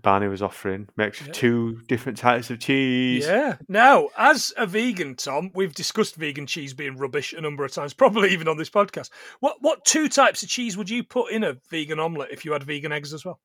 [0.01, 1.31] Barney was offering makes Yeah.
[1.33, 3.25] two different types of cheese.
[3.25, 3.57] Yeah.
[3.67, 7.93] Now, as a vegan, Tom, we've discussed vegan cheese being rubbish a number of times,
[7.95, 9.09] probably even on this podcast.
[9.39, 12.53] What what two types of cheese would you put in a vegan omelette if you
[12.53, 13.39] had vegan eggs as well?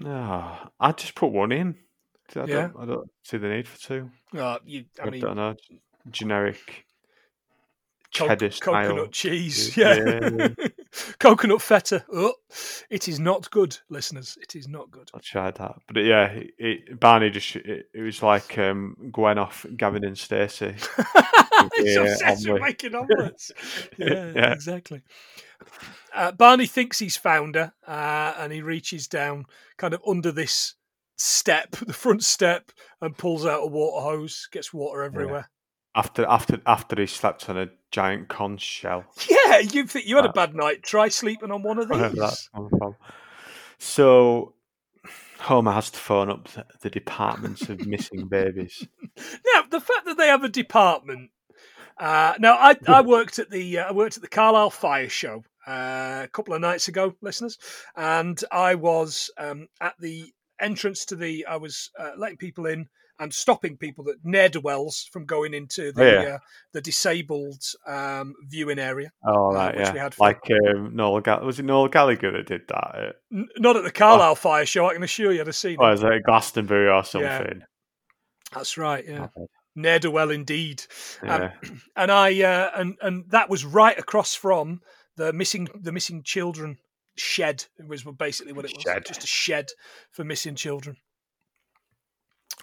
[0.00, 1.76] No, I'd just put one in.
[2.34, 2.68] I Yeah.
[2.68, 4.10] don't, I don't see the need for two.
[4.38, 5.56] Uh, you, I I, mean, don't know.
[6.10, 6.86] Generic
[8.14, 8.88] co- cheddar style.
[8.88, 9.76] coconut cheese.
[9.76, 10.20] Yeah.
[10.38, 10.48] Yeah.
[11.18, 12.04] coconut feta.
[12.12, 12.34] Oh,
[12.90, 14.36] it is not good, listeners.
[14.40, 15.10] It is not good.
[15.14, 19.38] I tried that, but yeah, it, it, Barney just it, it was like um, Gwen
[19.38, 20.74] off Gavin and Stacey.
[21.76, 23.52] He's Yeah, obsessed with making omelettes.
[23.98, 24.52] Yeah, Yeah.
[24.52, 25.02] exactly.
[26.14, 29.44] Uh, Barney thinks he's found her, uh, and he reaches down,
[29.76, 30.74] kind of under this
[31.16, 34.48] step, the front step, and pulls out a water hose.
[34.50, 35.50] Gets water everywhere.
[35.94, 39.04] After after after he slept on a giant conch shell.
[39.28, 40.82] Yeah, you think you had a Uh, bad night?
[40.84, 42.48] Try sleeping on one of these.
[43.78, 44.54] So
[45.40, 48.86] Homer has to phone up the, the Department of Missing Babies.
[49.54, 51.30] Now, the fact that they have a department.
[51.98, 55.42] Uh, now, I, I worked at the uh, I worked at the Carlisle Fire Show
[55.66, 57.58] uh, a couple of nights ago, listeners,
[57.96, 61.44] and I was um, at the entrance to the.
[61.46, 62.88] I was uh, letting people in
[63.20, 66.34] and stopping people that ne'er do wells from going into the Yeah.
[66.34, 66.38] uh,
[66.72, 69.12] the disabled um, viewing area.
[69.24, 69.92] Oh Uh, which yeah.
[69.92, 72.90] we had for- like um, Noel Ga- was it Noel Gallagher that did that?
[72.94, 74.88] Uh, N- not at the Carlisle Fire Show.
[74.88, 75.94] I can assure you, I'd have seen or it.
[75.94, 77.62] is it Glastonbury or something?
[78.52, 79.04] That's right.
[79.06, 79.46] Yeah, Okay.
[79.76, 80.82] ne'er do well indeed.
[81.22, 81.52] Um, Yeah.
[81.96, 84.80] and I uh, and and that was right across from
[85.16, 86.78] the missing the missing children
[87.16, 87.64] shed.
[87.78, 89.04] It was basically what it was, Shed.
[89.06, 89.68] just a shed
[90.10, 90.96] for missing children.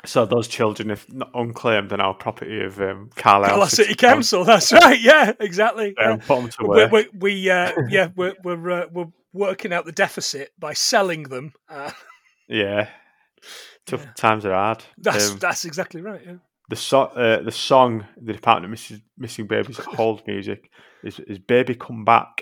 [0.06, 4.44] So those children, if not unclaimed, are now property of um, Carlisle Carlisle City Council.
[4.44, 5.00] That's right.
[5.00, 5.94] Yeah, exactly.
[5.98, 6.16] Yeah, Yeah.
[6.18, 9.92] put 'em to We, we, we uh, yeah, we're we're uh, we're working out the
[9.92, 11.54] deficit by selling them.
[11.70, 11.92] Uh,
[12.48, 12.90] Yeah.
[13.86, 14.12] Tough Yeah.
[14.16, 14.84] times are hard.
[14.98, 16.22] that's Um, that's exactly right.
[16.26, 16.36] Yeah.
[16.70, 20.70] the so- uh, the song the Department of Missing, Missing Babies hold music
[21.04, 22.42] is, is "Baby Come Back,"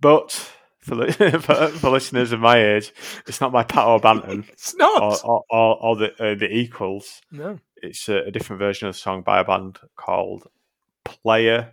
[0.00, 0.52] but
[0.82, 1.10] for,
[1.40, 2.92] for for listeners of my age,
[3.26, 5.02] it's not by Pato Banton It's not.
[5.02, 7.20] or or, or, or the uh, the Equals.
[7.30, 7.58] no.
[7.84, 10.46] It's a, a different version of the song by a band called
[11.04, 11.72] Player.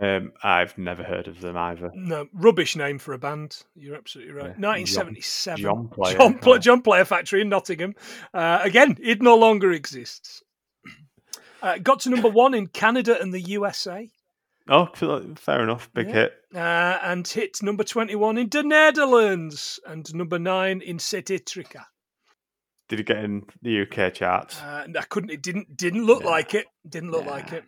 [0.00, 1.90] Um, I've never heard of them either.
[1.94, 3.58] No, rubbish name for a band.
[3.76, 4.54] You're absolutely right.
[4.58, 5.62] Yeah, 1977.
[5.62, 6.16] John Player.
[6.16, 6.58] John, Pl- Oh.
[6.58, 7.94] John Player Factory in Nottingham.
[8.32, 10.42] Uh, again, it no longer exists.
[11.62, 14.10] Uh, got to number one in Canada and the USA,
[14.68, 14.86] Oh,
[15.36, 15.92] fair enough.
[15.92, 16.12] Big Yeah.
[16.14, 16.32] hit.
[16.54, 21.84] uh, and hit number 21 in the Netherlands and number nine in Zuid-Afrika.
[22.88, 24.60] Did it get in the UK charts?
[24.60, 25.30] Uh, I couldn't.
[25.30, 25.76] It didn't.
[25.76, 26.30] Didn't look Yeah.
[26.30, 26.66] like it.
[26.88, 27.30] Didn't look Yeah.
[27.30, 27.64] like it.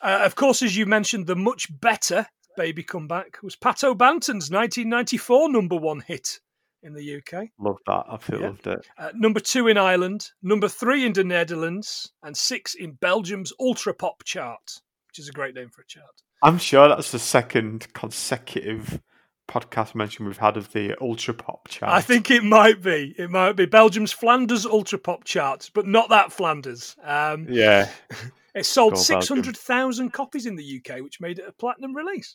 [0.00, 2.26] Uh, of course, as you mentioned, the much better
[2.56, 6.40] "Baby Comeback was Pato Banton's 1994 number one hit
[6.82, 7.50] in the UK.
[7.58, 8.04] Loved that.
[8.08, 8.46] I feel Yeah.
[8.48, 8.86] loved it.
[8.98, 13.94] Uh, number two in Ireland, number three in the Netherlands, and six in Belgium's Ultra
[13.94, 14.80] Pop chart,
[15.12, 16.22] which is a great name for a chart.
[16.42, 18.98] I'm sure that's the second consecutive
[19.46, 21.92] podcast mention we've had of the Ultra Pop chart.
[21.92, 23.14] I think it might be.
[23.18, 26.96] It might be Belgium's Flanders Ultra Pop chart, but not that Flanders.
[27.04, 27.90] Um, Yeah.
[28.54, 29.20] it sold Go Belgium.
[29.20, 32.34] 600,000 copies in the UK, which made it a platinum release.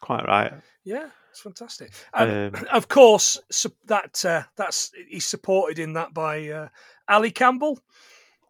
[0.00, 0.52] Quite right.
[0.84, 1.90] Yeah, it's fantastic.
[2.14, 6.68] Um, Um, of course, su- that uh, that's he's supported in that by uh,
[7.08, 7.80] Ali Campbell,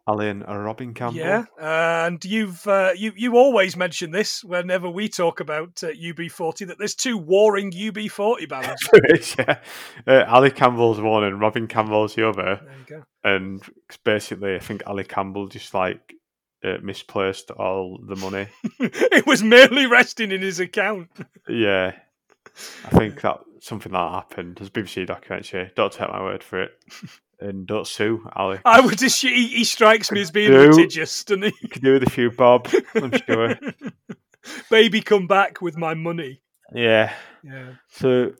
[0.07, 1.19] Ali and Robin Campbell.
[1.19, 6.67] Yeah, and you've uh, you you always mention this whenever we talk about uh, UB40
[6.67, 9.35] that there's two warring UB40 bands.
[9.37, 9.59] yeah.
[10.07, 12.61] Uh, Ali Campbell's one and Robin Campbell's the other.
[12.63, 13.03] There you go.
[13.23, 13.61] And
[14.03, 16.15] basically, I think Ali Campbell just like
[16.63, 18.47] uh, misplaced all the money.
[18.79, 21.09] it was merely resting in his account.
[21.47, 21.93] Yeah.
[22.85, 24.57] I think that something that happened.
[24.57, 25.71] There's BBC documentary.
[25.75, 26.71] Don't take my word for it.
[27.39, 28.59] And don't sue Ali.
[28.65, 30.69] I would Just, he, he strikes me as being Do.
[30.71, 31.53] litigious, doesn't he?
[31.61, 33.55] You can do with a few bob, I'm sure.
[34.71, 36.41] Baby, come back with my money.
[36.73, 37.13] Yeah.
[37.43, 37.73] Yeah.
[37.89, 38.31] So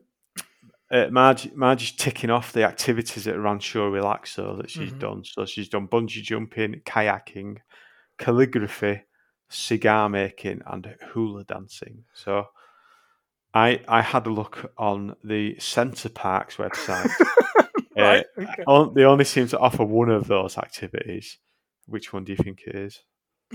[0.89, 4.99] uh, Marge, Marge is ticking off the activities at Rancho Relaxo that she's Mhm.
[4.99, 5.23] done.
[5.25, 7.57] So she's done bungee jumping, kayaking,
[8.17, 9.01] calligraphy,
[9.49, 12.05] cigar making, and hula dancing.
[12.13, 12.47] So
[13.53, 17.09] I I had a look on the Center Parcs website.
[18.01, 18.25] Right.
[18.37, 18.63] Uh, okay.
[18.67, 21.37] on- they only seem to offer one of those activities.
[21.87, 23.01] Which one do you think it is?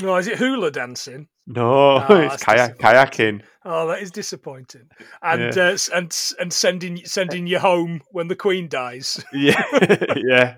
[0.03, 1.29] Oh, is it hula dancing?
[1.47, 3.43] No, Oh, it's kayak- kayaking.
[3.65, 4.89] Oh, that is disappointing.
[5.23, 5.63] And Yeah.
[5.73, 9.23] uh, and and sending sending you home when the Queen dies.
[9.35, 9.63] Yeah,
[10.17, 10.57] yeah,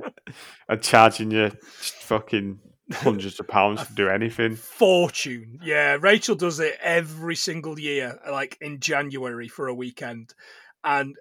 [0.69, 2.61] and charging you fucking
[2.93, 4.55] hundreds of pounds to do anything.
[4.57, 5.59] Fortune.
[5.65, 10.33] Yeah, Rachel does it every single year, like in January for a weekend.
[10.85, 11.17] And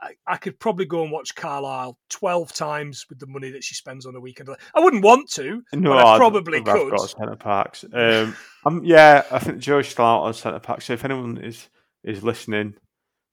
[0.00, 3.74] I, I, could probably go and watch Carlisle 12 times with the money that she
[3.74, 4.50] spends on a weekend.
[4.74, 6.90] I wouldn't want to, No, but I probably I've could.
[6.90, 7.84] got Center Parcs.
[8.66, 10.86] Um, yeah, I think Joe's still out on Center Parcs.
[10.86, 11.68] So if anyone is
[12.02, 12.74] is listening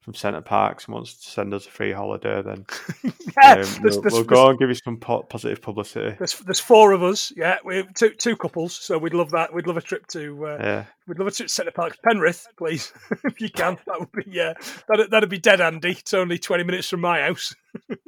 [0.02, 2.66] from Center Parcs and wants to send us a free holiday, then
[3.04, 3.14] Yeah, um,
[3.56, 6.16] there's- we'll, there's- we'll go and give you some po- positive publicity.
[6.18, 7.58] There's, there's four of us, yeah.
[7.64, 9.54] We two two couples, so we'd love that.
[9.54, 12.48] We'd love a trip to uh, Yeah, we'd love a trip to Center Parcs, Penrith,
[12.58, 12.92] please,
[13.24, 13.78] if you can.
[13.86, 14.54] That would be yeah,
[14.90, 15.92] that'd, that'd be dead Andy.
[15.92, 17.54] It's only twenty minutes from my house.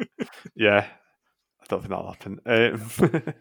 [0.56, 0.88] yeah.
[1.62, 2.40] I don't think that'll happen.
[2.46, 3.34] Um,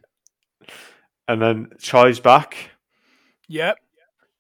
[1.29, 2.57] and then Troy's back.
[3.49, 3.73] Yeah,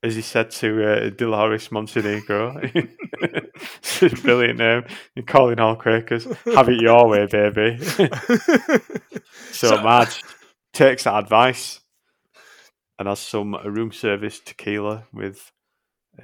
[0.02, 2.60] as he said to uh, Dolores Montenegro.
[2.62, 4.84] it's a brilliant name.
[5.14, 6.24] You're calling all Quakers.
[6.54, 7.78] Have it your way, baby.
[9.52, 10.22] so, So- Madge
[10.72, 11.80] takes that advice
[12.98, 15.50] and has some room service tequila with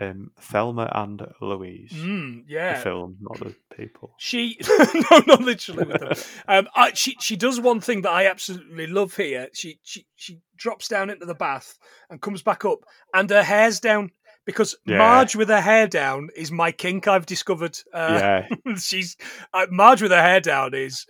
[0.00, 1.92] um, Thelma and Louise.
[1.92, 2.80] Mm, The yeah.
[2.82, 4.14] film, not the people.
[4.18, 6.12] She no, not literally with them.
[6.46, 9.48] Um, I, she she does one thing that I absolutely love here.
[9.54, 11.78] She she she drops down into the bath
[12.10, 12.80] and comes back up,
[13.14, 14.10] and her hair's down
[14.44, 14.98] because Yeah.
[14.98, 17.08] Marge with her hair down is my kink.
[17.08, 17.78] I've discovered.
[17.92, 19.16] Uh, yeah, she's
[19.54, 21.06] uh, Marge with her hair down is.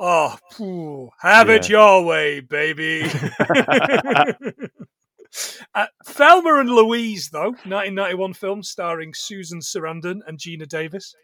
[0.00, 3.02] Oh, phew, have it your way, baby.
[5.74, 11.14] uh, Thelma and Louise, though, 1991 film starring Susan Sarandon and Geena Davis.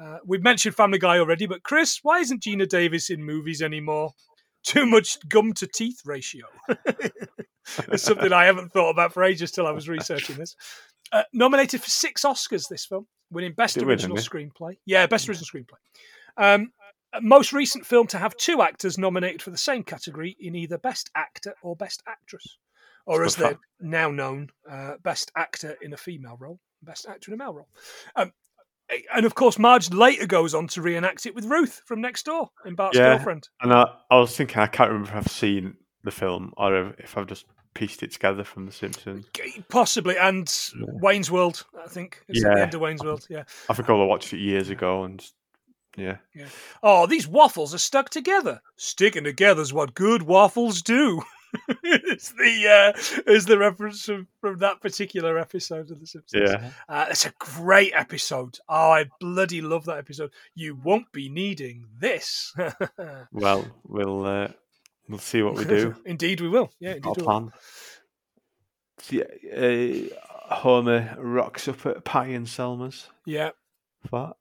[0.00, 4.12] Uh, we've mentioned Family Guy already, but Chris, why isn't Geena Davis in movies anymore?
[4.64, 6.44] Too much gum to teeth ratio.
[7.88, 10.56] it's something I haven't thought about for ages till I was researching this.
[11.12, 14.76] Uh, nominated for six Oscars, this film, winning Best Did it win, Original Screenplay.
[14.86, 15.78] Yeah, Best Original Screenplay.
[16.36, 16.72] Um,
[17.12, 20.78] uh, most recent film to have two actors nominated for the same category in either
[20.78, 22.56] Best Actor or Best Actress,
[23.06, 23.44] or as good
[23.80, 27.54] they're now known, uh, Best Actor in a female role, Best Actor in a male
[27.54, 27.68] role.
[28.16, 28.32] Um,
[29.14, 32.50] and of course, Marge later goes on to reenact it with Ruth from Next Door
[32.66, 33.16] in Bart's Yeah.
[33.16, 33.48] Girlfriend.
[33.62, 37.00] and I, I was thinking, I can't remember if I've seen the film or if-
[37.00, 39.24] if I've just pieced it together from The Simpsons.
[39.70, 40.46] Possibly, and
[40.78, 40.86] Yeah.
[41.00, 42.22] Wayne's World, I think.
[42.28, 42.62] It's at the Yeah.
[42.64, 43.44] end of Wayne's World, yeah.
[43.70, 45.24] I think I watched it years ago, and
[45.96, 46.16] yeah,
[46.82, 48.60] Oh, these waffles are stuck together.
[48.76, 51.22] Sticking together is what good waffles do.
[51.82, 52.94] it's the
[53.26, 56.50] uh, is the reference from, from that particular episode of The Simpsons.
[56.50, 56.70] yeah.
[56.88, 58.58] Uh, it's a great episode.
[58.68, 60.30] Oh, I bloody love that episode.
[60.54, 62.54] You won't be needing this.
[63.32, 64.48] Well, we'll uh,
[65.08, 65.94] we'll see what we do.
[66.06, 66.70] indeed, we will.
[66.80, 67.32] Yeah, indeed, Got a we will.
[67.40, 67.52] plan.
[68.98, 70.08] So, yeah,
[70.50, 73.50] uh, Homer rocks up at Patty and Selma's Yeah.
[74.08, 74.36] flat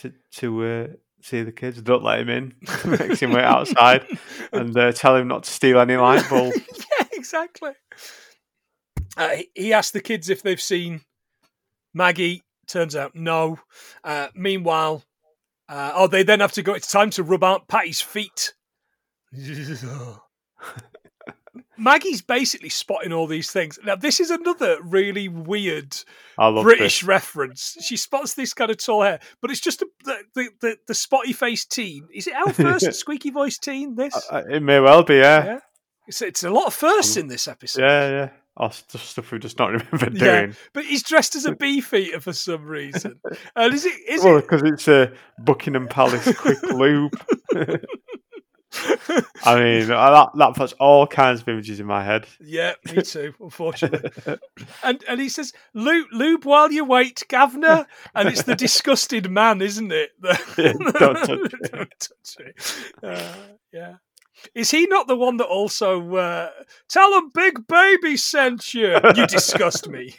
[0.00, 0.86] to, to uh,
[1.22, 1.80] see the kids.
[1.82, 2.54] Don't let him in.
[2.84, 4.06] Makes him wait outside
[4.52, 6.52] and uh, tell him not to steal any light bulb.
[7.00, 7.72] yeah, exactly.
[9.16, 11.02] Uh, he- he asked the kids if they've seen
[11.94, 12.44] Maggie.
[12.66, 13.58] Turns out no.
[14.04, 15.02] Uh, meanwhile,
[15.68, 16.74] uh, oh, they then have to go.
[16.74, 18.52] It's time to rub out Patty's feet.
[21.78, 23.78] Maggie's basically spotting all these things.
[23.84, 25.96] Now, this is another really weird
[26.36, 27.04] British this.
[27.04, 27.76] reference.
[27.80, 30.94] She spots this kind of tall hair, but it's just a, the, the, the, the
[30.94, 32.08] spotty faced teen.
[32.12, 33.94] Is it our first squeaky voiced teen?
[33.94, 34.14] This?
[34.30, 35.44] Uh, it may well be, yeah.
[35.44, 35.58] Yeah.
[36.06, 37.82] It's, it's a lot of firsts in this episode.
[37.82, 38.28] Yeah, yeah.
[38.60, 40.40] Oh, stuff we just not remember Yeah.
[40.40, 40.56] doing.
[40.72, 43.20] But he's dressed as a beefeater for some reason.
[43.54, 47.12] And is it is Well, it because it's a Buckingham Palace quick lube.
[49.44, 52.26] I mean, that that puts all kinds of images in my head.
[52.40, 53.34] Yeah, me too.
[53.40, 54.10] Unfortunately,
[54.82, 59.62] and and he says, "Lube, lube while you wait, Gavner," and it's the disgusted man,
[59.62, 60.10] isn't it?
[60.20, 61.72] The- Don't touch it.
[61.72, 62.84] Don't touch it.
[63.02, 63.34] Uh,
[63.72, 63.94] yeah.
[64.54, 66.50] Is he not the one that also uh,
[66.88, 68.96] tell him Big Baby sent you?
[69.16, 70.14] You disgust me.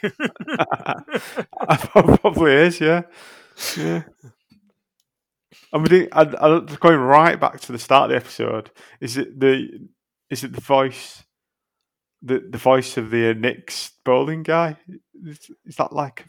[1.92, 3.02] Probably is, yeah.
[3.78, 4.02] Yeah.
[5.72, 8.70] I'm mean, I, I, going right back to the start of the episode.
[9.00, 9.68] Is it the
[10.28, 11.22] is it the voice
[12.22, 14.76] the the voice of the uh, Nick's bowling guy?
[15.24, 16.24] Is, is that like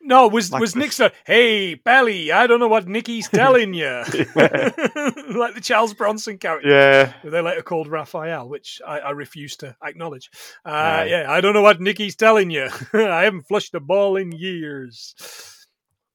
[0.00, 3.74] no, was Like was the- Nick said, "Hey, Belly, I don't know what Nicky's telling
[3.74, 3.84] you,"
[4.34, 6.68] like the Charles Bronson character.
[6.68, 10.30] yeah they later called Raphael, which I, I refuse to acknowledge.
[10.64, 11.10] Uh, Right.
[11.10, 12.68] Yeah, I don't know what Nicky's telling you.
[12.92, 15.14] I haven't flushed a ball in years.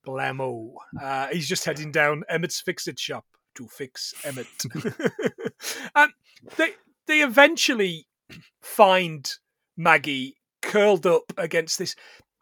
[0.05, 0.73] Blammo.
[1.01, 3.25] Uh, he's just heading down Emmett's Fix-It shop
[3.55, 4.47] to fix Emmett.
[5.95, 6.11] and
[6.57, 6.71] they
[7.07, 8.07] they eventually
[8.61, 9.29] find
[9.77, 11.95] Maggie curled up against this.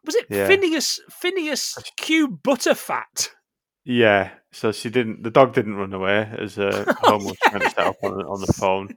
[0.04, 0.46] Was it Yeah.
[0.46, 3.30] Phineas Phineas Q Butterfat?
[3.84, 4.30] yeah.
[4.54, 5.22] So she didn't.
[5.22, 8.40] The dog didn't run away as uh, Home was trying to set up on, on
[8.40, 8.88] the phone,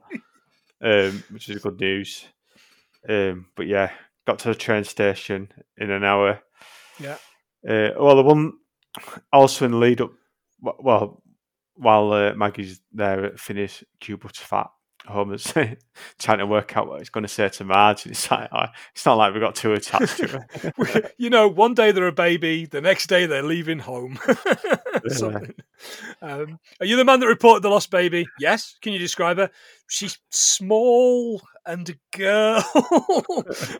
[0.82, 2.26] um, which is good news.
[3.08, 3.90] Um, but yeah,
[4.26, 5.48] got to the train station
[5.78, 6.40] in an hour.
[7.00, 7.16] Yeah.
[7.68, 8.52] Uh, well, the one
[9.32, 10.12] also in the lead up,
[10.60, 11.22] well,
[11.74, 14.68] while uh, Maggie's there at Phineas Q Butterfat,
[15.06, 15.52] Homer's
[16.18, 18.04] trying to work out what he's going to say to Marge.
[18.04, 21.10] And it's like, oh, it's not like we got too attached to her.
[21.18, 24.18] you know, one day they're a baby, the next day they're leaving home.
[25.08, 25.54] Something.
[26.22, 28.26] Um, are you the man that reported the lost baby?
[28.38, 28.76] Yes.
[28.82, 29.50] Can you describe her?
[29.88, 32.64] She's small and a girl.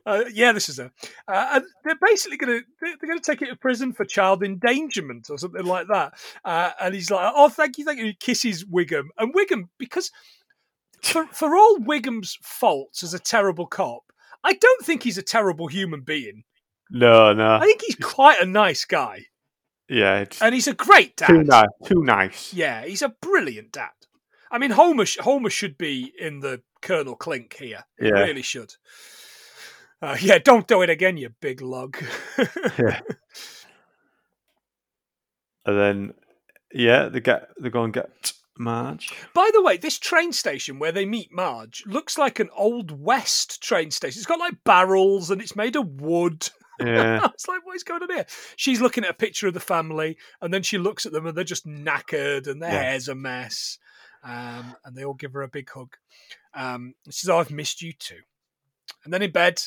[0.07, 0.91] uh, yeah, this is her.
[1.27, 4.43] Uh, and they're basically going to they're going to take it to prison for child
[4.43, 6.15] endangerment or something like that.
[6.45, 10.11] Uh, and he's like, "Oh, thank you, thank you." He kisses Wiggum, and Wiggum because
[11.03, 14.03] for for all Wiggum's faults as a terrible cop.
[14.45, 16.45] I don't think he's a terrible human being.
[16.91, 17.57] no, no.
[17.57, 19.27] I think he's quite a nice guy,
[19.89, 21.29] Yeah, and he's a great dad.
[21.29, 21.69] too nice.
[21.85, 22.55] Too nice.
[22.55, 23.91] Yeah, he's a brilliant dad.
[24.51, 27.85] I mean, Homer Homer should be in the Colonel Clink here.
[27.99, 28.13] He Yeah.
[28.23, 28.75] really should.
[30.03, 31.97] Uh, yeah, don't do it again, you big lug.
[32.79, 33.01] Yeah.
[35.65, 36.15] And then,
[36.73, 39.13] yeah, they get they go and get Marge.
[39.35, 43.63] By the way, this train station where they meet Marge looks like an old west
[43.63, 44.19] train station.
[44.19, 46.49] It's got like barrels and it's made of wood.
[46.81, 48.27] Yeah, I was like, what is going on here?
[48.57, 51.37] She's looking at a picture of the family, and then she looks at them, and
[51.37, 52.83] they're just knackered, and their Yeah.
[52.83, 53.79] hair's a mess.
[54.23, 55.97] Um, and they all give her a big hug.
[56.53, 58.21] Um, she says, oh, I've missed you too.
[59.05, 59.63] And then in bed,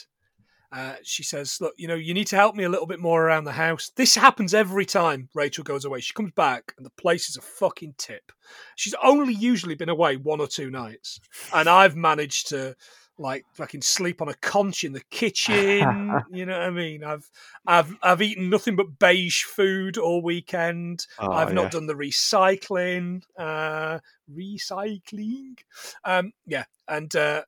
[0.71, 3.23] uh, she says, Look, you know, you need to help me a little bit more
[3.23, 3.91] around the house.
[3.95, 5.99] This happens every time Rachel goes away.
[5.99, 8.31] She comes back, and the place is a fucking tip.
[8.75, 11.19] She's only usually been away one or two nights,
[11.53, 12.75] and I've managed to
[13.17, 16.13] like fucking sleep on a conch in the kitchen.
[16.31, 17.03] you know what I mean?
[17.03, 17.29] I've
[17.65, 21.05] I've I've eaten nothing but beige food all weekend.
[21.17, 21.69] Oh, I've not yeah.
[21.69, 23.23] done the recycling.
[23.37, 23.99] Uh,
[24.31, 25.57] recycling.
[26.05, 27.43] Um, yeah, and uh,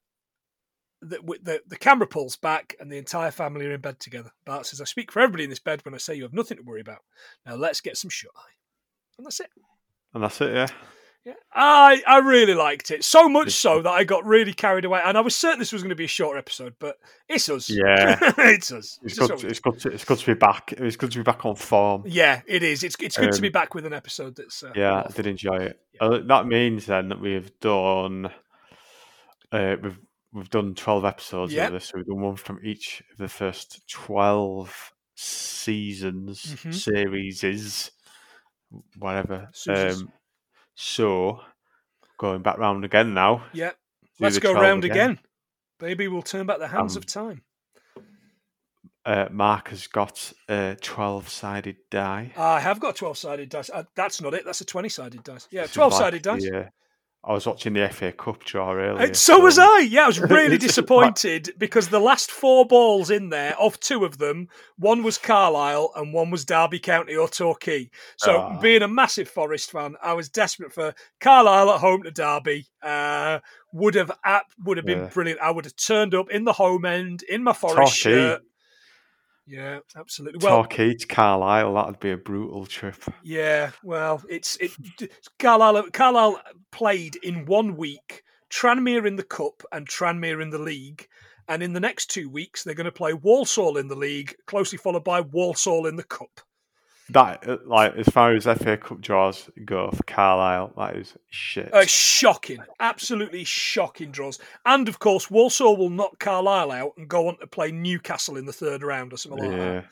[1.01, 4.31] the, the the camera pulls back, and the entire family are in bed together.
[4.45, 6.57] Bart says, "I speak for everybody in this bed when I say you have nothing
[6.57, 6.99] to worry about.
[7.45, 8.53] Now let's get some shut eye."
[9.17, 9.49] And that's it.
[10.13, 10.53] and that's it.
[10.53, 10.67] Yeah,
[11.25, 15.01] Yeah, I I really liked it so much so that I got really carried away,
[15.03, 16.97] and I was certain this was going to be a shorter episode, but
[17.27, 17.69] it's us.
[17.69, 18.17] Yeah.
[18.37, 18.99] it's us.
[19.03, 19.29] it's It's good.
[19.31, 19.79] what It's good.
[19.79, 20.73] To, it's good to be back.
[20.73, 22.03] It's good to be back on form.
[22.05, 22.83] Yeah, it is.
[22.83, 25.13] It's it's good to Um, be back with an episode that's uh, Yeah, lot I
[25.13, 25.79] did enjoy it.
[25.99, 28.31] Uh, that means then that we've done.
[29.51, 29.99] Uh, we've
[30.33, 31.67] we've done twelve episodes Yep.
[31.67, 31.85] of this.
[31.85, 36.73] So we've done one from each of the first twelve seasons, Mhm.
[36.73, 37.91] series is
[38.97, 39.49] whatever.
[39.69, 40.11] Um,
[40.75, 41.41] so
[42.17, 43.45] going back round again now.
[43.53, 45.19] Yeah, do let's go round again.
[45.79, 47.43] Maybe we'll turn back the hands Um, of time.
[49.03, 52.33] Uh, Mark has got a twelve-sided die.
[52.37, 53.71] I have got twelve sided dice.
[53.71, 54.45] Uh, that's not it.
[54.45, 55.47] That's a twenty sided dice.
[55.49, 56.45] Yeah, 12 sided dice.
[56.47, 56.69] uh,
[57.23, 59.03] I was watching the FA Cup draw earlier.
[59.05, 59.79] And so was I.
[59.81, 64.17] Yeah, I was really disappointed because the last four balls in there, of two of
[64.17, 64.47] them,
[64.79, 67.91] one was Carlisle and one was Derby County or Torquay.
[68.17, 68.59] So, Ah.
[68.59, 72.65] being a massive Forest fan, I was desperate for Carlisle at home to Derby.
[72.81, 73.39] Uh,
[73.71, 75.09] would have app would have been Yeah.
[75.13, 75.39] brilliant.
[75.41, 78.17] I would have turned up in the home end in my Forest Torquay.
[78.19, 78.41] shirt.
[79.51, 80.39] Yeah, absolutely.
[80.41, 83.03] Well, Torquay to Carlisle, that'd be a brutal trip.
[83.21, 84.71] yeah, well, it's it.
[85.39, 90.51] Carlisle, uh, Carlisle uh, played in one week Tranmere in the cup and Tranmere in
[90.51, 91.05] the league,
[91.49, 94.77] and in the next two weeks they're going to play Walsall in the league, closely
[94.77, 96.39] followed by Walsall in the cup.
[97.13, 101.73] That uh, like as far as FA Cup draws go for Carlisle, that is shit.
[101.73, 104.39] Uh, shocking, absolutely shocking draws.
[104.65, 108.45] And of course, Walsall will knock Carlisle out and go on to play Newcastle in
[108.45, 109.85] the third round or something like yeah, that.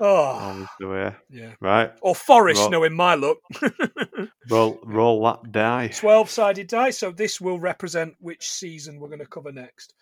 [0.00, 1.14] Oh, way.
[1.30, 1.52] yeah.
[1.60, 3.38] Right, Or Forest, Well- knowing my luck.
[4.50, 5.88] roll roll that die.
[5.88, 6.90] 12 sided die.
[6.90, 9.94] So this will represent which season we're going to cover next.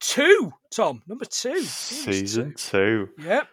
[0.00, 1.60] Two, Tom, number two.
[1.62, 3.08] Season two.
[3.18, 3.24] two.
[3.24, 3.48] Yep.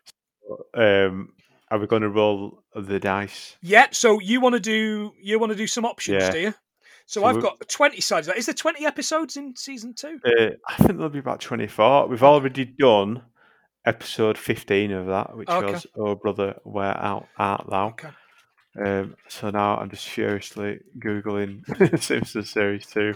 [0.76, 1.34] Um,
[1.70, 3.58] are we going to roll the dice?
[3.62, 3.88] Yeah.
[3.92, 6.32] So you want to do you want to do some options, Yeah.
[6.32, 6.54] do you?
[7.06, 8.28] So, So I've got 20 sides.
[8.28, 10.20] Is there 20 episodes in season two?
[10.26, 12.08] Uh, I think there'll be about twenty four.
[12.08, 13.22] We've already done
[13.86, 15.72] episode fifteen of that, which Okay.
[15.72, 18.10] was "Oh brother, where out art thou?" Okay.
[18.86, 21.64] Um, so now I'm just furiously googling
[22.02, 23.16] Simpsons series two.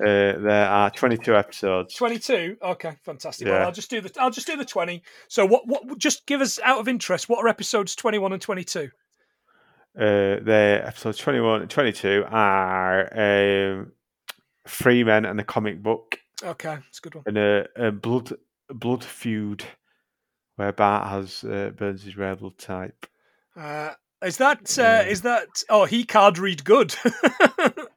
[0.00, 1.94] Uh, there are 22 episodes.
[1.94, 2.56] 22.
[2.62, 3.46] Okay, fantastic.
[3.46, 3.54] Yeah.
[3.54, 5.02] Well, I'll just do the I'll just do the 20.
[5.28, 8.90] So what what just give us out of interest, what are episodes 21 and 22?
[9.98, 10.00] Uh,
[10.42, 13.08] the episodes 21 and 22 are
[13.80, 13.92] um,
[14.66, 17.24] Free Men and the comic book, Okay, it's a good one.
[17.26, 18.32] and a, a blood
[18.68, 19.64] blood feud
[20.56, 23.06] where Bart has uh, Burns' rare blood type.
[23.56, 23.92] Uh,
[24.22, 25.02] is that uh, Yeah.
[25.02, 26.94] is that oh he card read good?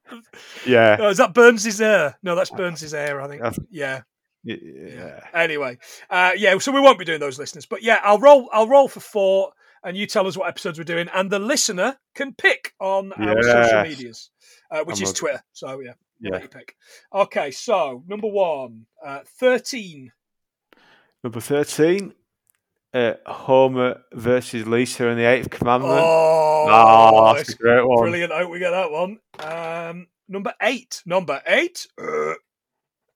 [0.65, 2.17] Yeah, oh, is that Burns' hair?
[2.23, 3.41] No, that's Burns' hair, I think.
[3.41, 4.01] I th- Yeah.
[4.43, 5.19] yeah.
[5.33, 5.77] Anyway,
[6.09, 6.57] uh, yeah.
[6.59, 8.49] So we won't be doing those listeners, but yeah, I'll roll.
[8.53, 9.51] I'll roll for four,
[9.83, 13.41] and you tell us what episodes we're doing, and the listener can pick on our
[13.43, 14.31] social medias,
[14.71, 15.43] uh, which I'm is a- Twitter.
[15.53, 16.41] So yeah, Yeah.
[16.41, 16.75] you pick.
[17.13, 20.11] Okay, so number one, uh, thirteen.
[21.21, 22.13] Number 13,
[22.93, 25.99] uh, Homer versus Lisa in the Eighth Commandment.
[26.01, 27.99] Oh, Ah, that's a great one.
[27.99, 28.31] brilliant!
[28.31, 29.19] I hope we get that one.
[29.39, 31.01] Um, number eight.
[31.05, 31.87] Number eight.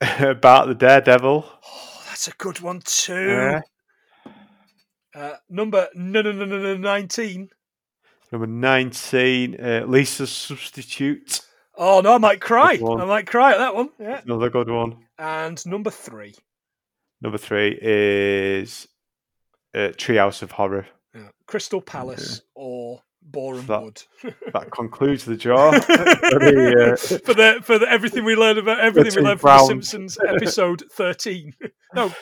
[0.01, 1.45] Uh, Bart the Daredevil.
[1.47, 3.29] oh, that's a good one too.
[3.29, 3.61] Yeah.
[5.15, 7.49] Uh, number no no no no no nineteen.
[8.29, 11.39] Number 19, uh, Lisa's Substitute.
[11.75, 12.79] Oh no, I might cry.
[12.83, 13.89] I might cry at that one.
[13.99, 14.21] Yeah.
[14.25, 15.05] Another good one.
[15.19, 16.33] And number three.
[17.21, 18.87] Number three is
[19.75, 20.87] uh, Treehouse of Horror.
[21.15, 21.29] Yeah.
[21.45, 24.03] Crystal Palace or Boreham That- Wood.
[24.53, 25.71] That concludes the draw.
[25.79, 25.79] for
[26.39, 29.49] the, uh, for the for the everything we learned about everything we Thirteen learned from
[29.59, 29.67] The.
[29.67, 31.53] Simpsons episode thirteen.
[31.95, 32.13] no,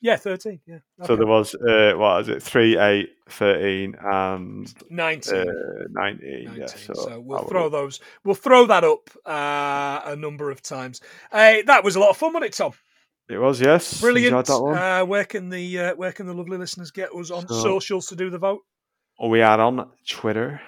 [0.00, 0.60] yeah, thirteen.
[0.66, 5.34] Yeah, So there was, uh, what is it, 3, 8, 13, and nineteen.
[5.34, 5.44] uh,
[5.90, 6.44] 19.
[6.44, 6.54] 19.
[6.60, 8.00] Yeah, so, so, we'll I throw will- those.
[8.24, 11.00] We'll throw that up uh, a number of times.
[11.32, 12.72] Uh, that was a lot of fun, wasn't it, Tom?
[13.30, 14.02] It was, yes.
[14.02, 14.46] Brilliant.
[14.46, 14.76] That one.
[14.76, 18.06] Uh, where can the uh, where can the lovely listeners get us on So- socials
[18.08, 18.60] to do the vote?
[19.22, 20.60] We are on Twitter.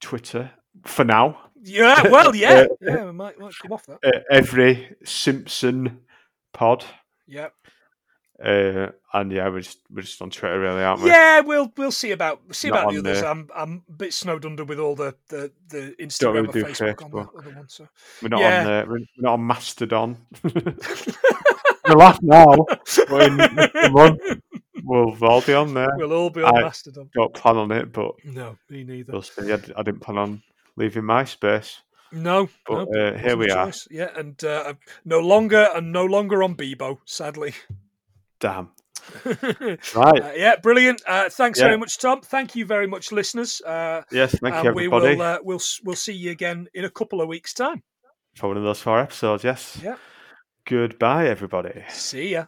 [0.00, 0.50] Twitter
[0.84, 1.38] for now.
[1.62, 3.98] Yeah, well, yeah, Uh, yeah, we might, might come off that.
[4.04, 6.00] Uh, every Simpson
[6.52, 6.84] pod.
[7.28, 7.54] Yep.
[8.44, 11.10] Uh, and yeah, we're just we're just on Twitter, really, aren't we?
[11.10, 13.20] yeah, we'll we'll see about see Not about the others.
[13.20, 16.52] the- I'm I'm a bit snowed under with all the the, the Instagram really or
[16.52, 17.68] do Facebook, on the other one.
[17.68, 17.86] So
[18.20, 18.80] We're not Yeah.
[18.82, 20.16] on we're we're not on Mastodon.
[20.42, 22.66] we're laugh now,
[24.84, 25.88] but in a month we'll all be on there.
[25.96, 27.10] we'll all be on I- Mastodon.
[27.14, 29.12] Don't plan on it, but No, me neither.
[29.12, 29.52] we'll see.
[29.52, 30.42] I, didn't plan on
[30.76, 31.78] leaving MySpace,
[32.12, 33.72] No, but no, uh, here we a are.
[33.90, 34.74] Yeah, and uh,
[35.04, 37.54] no longer and no longer on Bebo, sadly.
[38.40, 38.70] Damn.
[39.26, 40.38] Uh, Right.
[40.38, 41.02] yeah, brilliant.
[41.06, 41.66] Uh, thanks Yeah.
[41.66, 42.20] very much, Tom.
[42.20, 43.60] Thank you very much, listeners.
[43.60, 46.84] Uh, Yes, thank and you, we everybody, will uh, we'll we'll see you again in
[46.84, 47.82] a couple of weeks' time.
[48.36, 49.42] for one of those four episodes.
[49.44, 49.78] Yes.
[49.82, 49.96] Yeah.
[50.66, 51.82] Goodbye, everybody.
[51.90, 52.46] See ya.